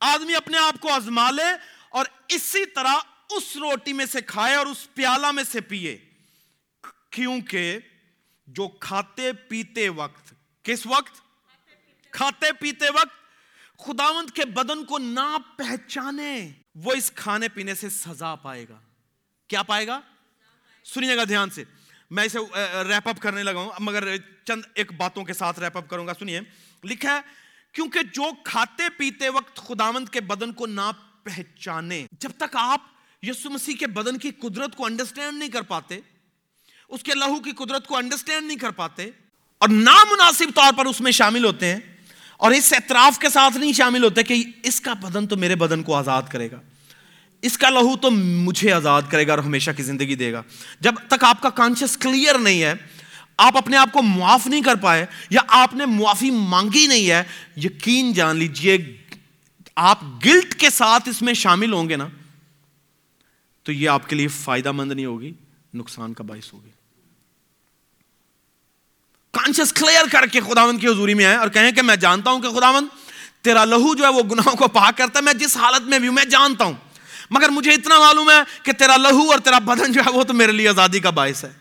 آدمی 0.00 0.34
اپنے 0.34 0.58
آپ 0.58 0.80
کو 0.80 0.92
آزما 0.92 1.30
لے 1.30 1.50
اور 1.90 2.06
اسی 2.28 2.64
طرح 2.66 2.94
اس 3.30 3.56
روٹی 3.56 3.92
میں 3.92 4.06
سے 4.06 4.20
کھائے 4.20 4.54
اور 4.54 4.66
اس 4.66 4.86
پیالہ 4.94 5.30
میں 5.30 5.44
سے 5.44 5.60
پیے 5.60 5.96
کیونکہ 7.10 7.78
جو 8.46 8.68
کھاتے 8.68 9.32
پیتے 9.32 9.88
وقت، 9.88 10.32
کس 10.64 10.86
وقت؟ 10.86 11.20
کھاتے 12.10 12.52
پیتے 12.52 12.90
وقت 12.90 13.22
خداوند 13.78 14.30
کے 14.30 14.44
بدن 14.44 14.84
کو 14.84 14.98
نہ 14.98 15.36
پہچانے 15.56 16.48
وہ 16.74 16.92
اس 16.92 17.10
کھانے 17.12 17.48
پینے 17.48 17.74
سے 17.74 17.88
سزا 17.90 18.34
پائے 18.34 18.64
گا۔ 18.68 18.78
کیا 19.50 19.62
پائے 19.62 19.86
گا؟ 19.86 20.00
سنیے 20.84 21.16
گا 21.16 21.24
دھیان 21.24 21.50
سے۔ 21.50 21.64
میں 22.10 22.24
اسے 22.24 22.38
ریپ 22.88 23.08
اپ 23.08 23.20
کرنے 23.20 23.42
لگا 23.42 23.60
ہوں۔ 23.60 23.70
مگر 23.80 24.16
چند 24.46 24.62
ایک 24.74 24.92
باتوں 24.92 25.24
کے 25.24 25.32
ساتھ 25.32 25.60
ریپ 25.60 25.76
اپ 25.76 25.88
کروں 25.90 26.06
گا۔ 26.06 26.12
سنیے۔ 26.18 26.40
لکھا 26.84 27.14
ہے، 27.14 27.20
کیونکہ 27.74 28.00
جو 28.12 28.30
کھاتے 28.44 28.88
پیتے 28.96 29.28
وقت 29.28 29.56
خداوند 29.58 30.08
کے 30.08 30.20
بدن 30.22 30.52
کو 30.52 30.66
نہ 30.66 30.90
پہچانے، 31.22 32.06
جب 32.20 32.30
تک 32.36 32.56
آپ 32.56 32.80
یسو 33.22 33.50
مسیح 33.50 33.74
کے 33.76 33.86
بدن 33.86 34.18
کی 34.18 34.30
قدرت 34.30 34.76
کو 34.76 34.86
انڈرسٹینڈ 34.86 35.38
نہیں 35.38 35.48
کر 35.48 35.62
پاتے، 35.62 36.00
اس 36.88 37.02
کے 37.02 37.12
لہو 37.14 37.40
کی 37.40 37.52
قدرت 37.52 37.86
کو 37.86 37.96
انڈرسٹینڈ 37.96 38.46
نہیں 38.46 38.58
کر 38.58 38.70
پاتے، 38.70 39.10
اور 39.60 39.68
نامناسب 39.68 40.54
طور 40.54 40.72
پر 40.76 40.86
اس 40.86 41.00
میں 41.00 41.12
شامل 41.12 41.44
ہوتے 41.44 41.66
ہیں، 41.66 41.80
اور 42.36 42.50
اس 42.50 42.72
اعتراف 42.72 43.18
کے 43.18 43.28
ساتھ 43.28 43.56
نہیں 43.56 43.72
شامل 43.72 44.04
ہوتے 44.04 44.22
کہ 44.22 44.42
اس 44.62 44.80
کا 44.80 44.92
بدن 44.92 45.26
تو 45.26 45.36
میرے 45.36 45.56
بدن 45.56 45.82
کو 45.82 45.94
آزاد 45.94 46.22
کرے 46.30 46.50
گا۔ 46.50 46.60
اس 47.44 47.58
کا 47.58 47.70
لہو 47.70 47.96
تو 47.96 48.10
مجھے 48.10 48.72
آزاد 48.72 49.02
کرے 49.10 49.26
گا 49.26 49.32
اور 49.32 49.38
ہمیشہ 49.38 49.70
کی 49.76 49.82
زندگی 49.82 50.14
دے 50.14 50.32
گا۔ 50.32 50.42
جب 50.80 50.94
تک 51.08 51.24
آپ 51.24 51.42
کا 51.42 51.50
کانشیس 51.50 51.96
کلیئر 51.98 52.38
نہیں 52.38 52.62
ہے، 52.62 52.74
آپ 53.38 53.56
اپنے 53.56 53.76
آپ 53.76 53.92
کو 53.92 54.02
معاف 54.02 54.46
نہیں 54.46 54.62
کر 54.62 54.74
پائے، 54.74 55.06
یا 55.30 55.40
آپ 55.48 55.74
نے 55.74 55.86
معافی 55.86 56.30
مانگی 56.30 56.86
نہیں 56.86 57.10
ہے، 57.10 57.22
یقین 57.56 58.12
جان 58.12 58.36
لیجیے، 58.36 58.78
آپ 59.76 60.02
گلٹ 60.24 60.54
کے 60.54 60.70
ساتھ 60.70 61.08
اس 61.08 61.22
میں 61.22 61.34
شامل 61.34 61.72
ہوں 61.72 61.88
گے 61.88 61.96
نا، 61.96 62.08
تو 63.62 63.72
یہ 63.72 63.88
آپ 63.88 64.08
کے 64.08 64.16
لیے 64.16 64.28
فائدہ 64.28 64.72
مند 64.72 64.92
نہیں 64.92 65.06
ہوگی، 65.06 65.32
نقصان 65.74 66.12
کا 66.12 66.24
باعث 66.24 66.52
ہوگی۔ 66.52 66.70
کانشیس 69.34 69.72
کلیئر 69.72 70.04
کر 70.12 70.26
کے 70.26 70.40
خداوند 70.40 70.80
کی 70.80 70.86
حضوری 70.86 71.14
میں 71.14 71.24
آئے 71.24 71.36
اور 71.36 71.48
کہیں 71.48 71.70
کہ 71.72 71.82
میں 71.82 71.96
جانتا 71.96 72.30
ہوں 72.30 72.40
کہ 72.40 72.48
خداوند 72.48 72.86
تیرا 73.42 73.64
لہو 73.64 73.94
جو 73.94 74.04
ہے 74.04 74.08
وہ 74.08 74.22
گناہوں 74.22 74.56
کو 74.56 74.68
پاک 74.68 74.96
کرتا 74.98 75.18
ہے، 75.18 75.24
میں 75.24 75.34
جس 75.34 75.56
حالت 75.56 75.82
میں 75.82 75.98
بھی 75.98 76.08
ہوں، 76.08 76.14
میں 76.14 76.24
جانتا 76.24 76.64
ہوں۔ 76.64 76.74
مگر 77.30 77.48
مجھے 77.48 77.72
اتنا 77.72 77.98
معلوم 77.98 78.30
ہے 78.30 78.40
کہ 78.62 78.72
تیرا 78.72 78.96
لہو 78.96 79.30
اور 79.30 79.38
تیرا 79.38 79.58
بدن 79.58 79.92
جو 79.92 80.00
ہے 80.06 80.10
وہ 80.10 80.24
تو 80.24 80.32
میرے 80.32 80.52
لیے 80.52 80.68
آزادی 80.68 81.00
کا 81.00 81.10
باعث 81.10 81.44
ہے۔ 81.44 81.52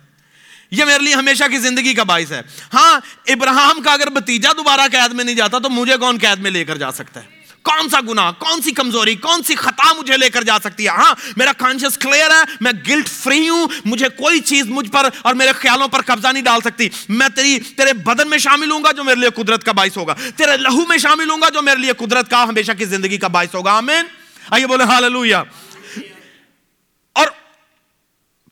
یہ 0.71 0.85
میرے 0.85 1.03
لیے 1.03 1.13
ہمیشہ 1.13 1.43
کی 1.51 1.57
زندگی 1.57 1.93
کا 1.93 2.03
باعث 2.03 2.31
ہے۔ 2.31 2.41
ہاں 2.73 2.99
ابراہم 3.27 3.81
کا 3.81 3.93
اگر 3.93 4.09
بتیجا 4.09 4.51
دوبارہ 4.51 4.81
قید 4.91 5.13
میں 5.13 5.23
نہیں 5.23 5.35
جاتا 5.35 5.59
تو 5.59 5.69
مجھے 5.69 5.97
کون 5.97 6.17
قید 6.21 6.39
میں 6.39 6.51
لے 6.51 6.65
کر 6.65 6.77
جا 6.77 6.91
سکتا 6.91 7.23
ہے؟ 7.23 7.43
کون 7.61 7.89
سا 7.89 7.99
گنا 8.01 8.31
کون 8.31 8.61
سی 8.61 8.71
کمزوری، 8.71 9.15
کون 9.15 9.43
سی 9.43 9.55
خطا 9.55 9.93
مجھے 9.93 10.17
لے 10.17 10.29
کر 10.29 10.43
جا 10.43 10.57
سکتی 10.63 10.83
ہے؟ 10.83 10.89
ہاں 10.89 11.15
میرا 11.37 11.53
کانشیس 11.53 11.97
کلیئر 11.97 12.29
ہے، 12.29 12.55
میں 12.61 12.71
گلٹ 12.87 13.07
فری 13.07 13.49
ہوں، 13.49 13.67
مجھے 13.85 14.09
کوئی 14.09 14.39
چیز 14.39 14.65
مجھ 14.65 14.91
پر 14.91 15.09
اور 15.21 15.33
میرے 15.33 15.51
خیالوں 15.51 15.87
پر 15.87 16.01
قبضہ 16.01 16.27
نہیں 16.27 16.43
ڈال 16.43 16.61
سکتی۔ 16.61 16.89
میں 17.09 17.29
تیری، 17.29 17.59
تیرے 17.59 17.93
بدن 17.93 18.29
میں 18.29 18.37
شامل 18.37 18.71
ہوں 18.71 18.83
گا 18.83 18.91
جو 18.91 19.03
میرے 19.03 19.19
لیے 19.19 19.43
قدرت 19.43 19.63
کا 19.63 19.71
باعث 19.71 19.97
ہوگا۔ 19.97 20.15
تیرے 20.35 20.57
لہو 20.57 20.85
میں 20.85 20.97
شامل 20.97 21.29
ہوں 21.29 21.41
گا 21.41 21.49
جو 21.49 21.61
میرے 21.61 21.79
لیے 21.79 21.91
قدرت 21.97 22.29
کا 22.29 22.43
ہمیشہ 22.43 22.71
کی 22.77 22.85
زندگی 22.85 23.17
کا 23.17 23.27
باعث 23.27 23.55
ہوگا۔ 23.55 23.71
آمین۔ 23.71 24.22
آئیے 24.49 24.67
بولے 24.67 24.83
ہاللویہ 24.83 25.35
اور 27.15 27.27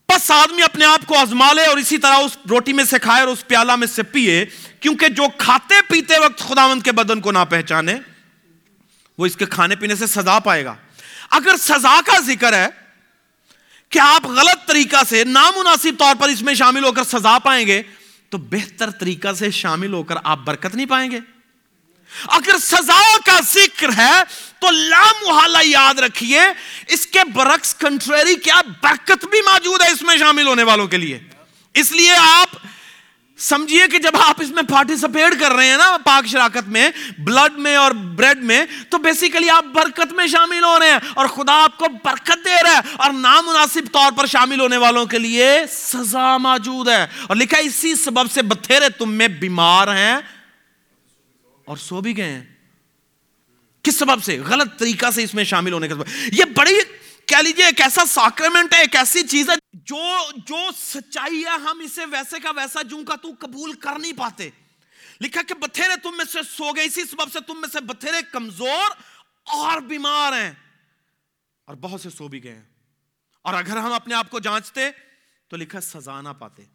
پس 0.06 0.30
آدمی 0.30 0.62
اپنے 0.62 0.84
آپ 0.84 1.06
کو 1.06 1.18
آزما 1.18 1.52
لے 1.52 1.64
اور 1.64 1.76
اسی 1.76 1.98
طرح 1.98 2.14
اس 2.14 2.36
روٹی 2.50 2.72
میں 2.72 2.84
سے 2.84 2.98
کھائے 2.98 3.20
اور 3.20 3.28
اس 3.28 3.46
پیالہ 3.46 3.76
میں 3.76 3.86
سے 3.86 4.02
پیے، 4.02 4.44
کیونکہ 4.80 5.08
جو 5.08 5.22
کھاتے 5.38 5.80
پیتے 5.88 6.18
وقت 6.18 6.38
خداوند 6.38 6.82
کے 6.82 6.92
بدن 6.92 7.20
کو 7.20 7.32
نہ 7.32 7.44
پہچانے، 7.50 7.94
وہ 9.18 9.26
اس 9.26 9.36
کے 9.36 9.46
کھانے 9.46 9.76
پینے 9.76 9.94
سے 9.94 10.06
سزا 10.06 10.38
پائے 10.38 10.64
گا۔ 10.64 10.74
اگر 11.30 11.56
سزا 11.56 12.00
کا 12.06 12.18
ذکر 12.20 12.52
ہے 12.52 12.66
کہ 13.88 13.98
آپ 13.98 14.26
غلط 14.26 14.66
طریقہ 14.66 15.02
سے 15.08 15.24
نامناسب 15.24 15.98
طور 15.98 16.14
پر 16.20 16.28
اس 16.28 16.42
میں 16.42 16.54
شامل 16.54 16.84
ہو 16.84 16.92
کر 16.92 17.04
سزا 17.04 17.38
پائیں 17.38 17.66
گے، 17.66 17.82
تو 18.28 18.38
بہتر 18.38 18.90
طریقہ 18.90 19.32
سے 19.32 19.50
شامل 19.50 19.92
ہو 19.92 20.02
کر 20.02 20.16
آپ 20.24 20.38
برکت 20.38 20.74
نہیں 20.74 20.86
پائیں 20.86 21.10
گے۔ 21.10 21.20
اگر 22.28 22.58
سزا 22.58 23.18
کا 23.26 23.40
ذکر 23.52 23.88
ہے 23.96 24.22
تو 24.60 24.70
لامحالہ 24.70 25.58
یاد 25.64 25.98
رکھیے، 25.98 26.40
اس 26.88 27.06
کے 27.06 27.18
برعکس 27.34 27.74
کنٹریری 27.74 28.34
کیا 28.34 28.60
برکت 28.82 29.24
بھی 29.24 29.40
موجود 29.40 29.82
ہے 29.82 29.90
اس 29.90 30.02
میں 30.02 30.16
شامل 30.16 30.46
ہونے 30.46 30.62
والوں 30.62 30.86
کے 30.86 30.96
لیے۔ 30.96 31.20
اس 31.74 31.92
لیے 31.92 32.14
آپ 32.16 32.48
سمجھیے 33.38 33.88
کہ 33.88 33.98
جب 33.98 34.10
آپ 34.16 34.36
اس 34.40 34.50
میں 34.50 34.62
پارٹیسپیٹ 34.62 35.40
کر 35.40 35.52
رہے 35.52 35.66
ہیں 35.66 35.76
نا 35.76 35.96
پاک 36.04 36.26
شراکت 36.26 36.68
میں 36.68 36.90
بلڈ 37.18 37.58
میں 37.58 37.76
اور 37.76 37.90
بریڈ 37.90 38.38
میں، 38.44 38.64
تو 38.90 38.98
بیسیکلی 38.98 39.50
آپ 39.50 39.64
برکت 39.64 40.12
میں 40.12 40.26
شامل 40.26 40.64
ہو 40.64 40.78
رہے 40.78 40.90
ہیں۔ 40.90 40.98
اور 41.14 41.26
خدا 41.26 41.62
آپ 41.62 41.78
کو 41.78 41.86
برکت 42.04 42.44
دے 42.44 42.62
رہا 42.62 42.72
ہے۔ 42.72 42.80
اور 42.96 43.10
نامناسب 43.10 43.80
طور 43.92 44.12
پر 44.16 44.26
شامل 44.26 44.60
ہونے 44.60 44.76
والوں 44.76 45.06
کے 45.06 45.18
لیے 45.18 45.58
سزا 45.72 46.36
موجود 46.36 46.88
ہے۔ 46.88 47.06
اور 47.26 47.36
لکھا 47.36 47.58
اسی 47.58 47.94
سبب 47.94 48.30
سے 48.30 48.42
بتھیرے 48.42 48.88
تم 48.88 49.12
میں 49.12 49.28
بیمار 49.28 49.88
ہیں۔ 49.88 50.16
اور 51.72 51.78
سو 51.78 52.00
بھی 52.00 52.16
گئے 52.16 52.30
ہیں۔ 52.30 52.44
کس 53.82 53.98
سبب 53.98 54.24
سے؟ 54.24 54.38
غلط 54.38 54.78
طریقہ 54.78 55.10
سے 55.10 55.22
اس 55.22 55.34
میں 55.34 55.44
شامل 55.44 55.72
ہونے 55.72 55.88
کے 55.88 55.94
سبب۔ 55.94 56.08
یہ 56.32 56.44
بڑی 56.44 56.74
کہہ 57.26 57.36
لیجیے 57.36 57.64
ایک 57.64 57.80
ایسا 57.80 58.04
ساکرمنٹ 58.04 58.74
ہے، 58.74 58.80
ایک 58.80 58.96
ایسی 58.96 59.22
چیز 59.22 59.50
ہے 59.50 59.54
جو 59.72 60.30
جو 60.36 60.56
سچائی 60.76 61.44
ہے، 61.44 61.50
ہم 61.50 61.80
اسے 61.84 62.04
ویسے 62.04 62.40
کا 62.40 62.50
ویسا 62.50 62.82
جوں 62.82 63.04
کا 63.04 63.16
تو 63.16 63.28
قبول 63.38 63.72
کر 63.72 63.98
نہیں 63.98 64.12
پاتے۔ 64.12 64.50
لکھا 65.20 65.42
کہ 65.42 65.54
بتھیرے 65.54 65.96
تم 66.02 66.16
میں 66.16 66.24
سے 66.24 66.38
سو 66.50 66.72
گئے، 66.76 66.84
اسی 66.84 67.04
سبب 67.04 67.32
سے 67.32 67.38
تم 67.46 67.60
میں 67.60 67.68
سے 67.72 67.80
بتھیرے 67.80 68.16
کمزور 68.32 68.90
اور 69.44 69.80
بیمار 69.80 70.32
ہیں۔ 70.32 70.52
اور 71.64 71.74
بہت 71.74 72.00
سے 72.00 72.10
سو 72.10 72.28
بھی 72.28 72.44
گئے 72.44 72.54
ہیں۔ 72.54 72.64
اور 73.42 73.54
اگر 73.54 73.76
ہم 73.76 73.92
اپنے 73.92 74.14
آپ 74.14 74.30
کو 74.30 74.40
جانچتے 74.40 74.90
تو 75.48 75.56
لکھا 75.56 75.80
سزا 75.80 76.20
نہ 76.20 76.28
پاتے۔ 76.28 76.71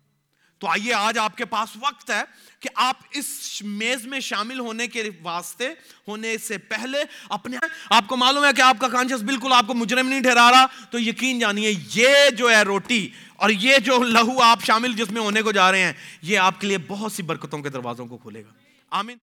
تو 0.59 0.67
آئیے 0.67 0.93
آج 0.93 1.17
آپ 1.17 1.37
کے 1.37 1.45
پاس 1.45 1.69
وقت 1.79 2.09
ہے 2.09 2.21
کہ 2.59 2.69
آپ 2.75 2.95
اس 3.11 3.61
میز 3.65 4.05
میں 4.05 4.19
شامل 4.19 4.59
ہونے 4.59 4.87
کے 4.87 5.09
واسطے 5.21 5.69
ہونے 6.07 6.37
سے 6.37 6.57
پہلے 6.57 6.97
اپنے 7.29 7.57
آپ 7.89 8.07
کو 8.07 8.17
معلوم 8.17 8.45
ہے 8.45 8.49
کہ 8.55 8.61
آپ 8.61 8.77
کا 8.79 8.87
کانشیس 8.87 9.21
بالکل 9.21 9.53
آپ 9.53 9.67
کو 9.67 9.73
مجرم 9.73 10.07
نہیں 10.07 10.21
ٹھہرا 10.21 10.51
رہا، 10.51 10.65
تو 10.89 10.99
یقین 10.99 11.39
جانیے 11.39 11.73
یہ 11.93 12.29
جو 12.29 12.51
ہے 12.51 12.61
روٹی 12.61 13.09
اور 13.35 13.49
یہ 13.49 13.77
جو 13.77 13.97
لہو 14.03 14.41
آپ 14.41 14.63
شامل 14.63 14.93
جس 14.93 15.11
میں 15.11 15.21
ہونے 15.21 15.41
کو 15.41 15.51
جا 15.51 15.71
رہے 15.71 15.81
ہیں، 15.81 15.93
یہ 16.21 16.37
آپ 16.37 16.61
کے 16.61 16.67
لیے 16.67 16.77
بہت 16.77 17.11
سی 17.11 17.23
برکتوں 17.23 17.59
کے 17.59 17.69
دروازوں 17.69 18.05
کو 18.05 18.17
کھولے 18.17 18.41
گا۔ 18.41 18.49
آمین۔ 18.89 19.15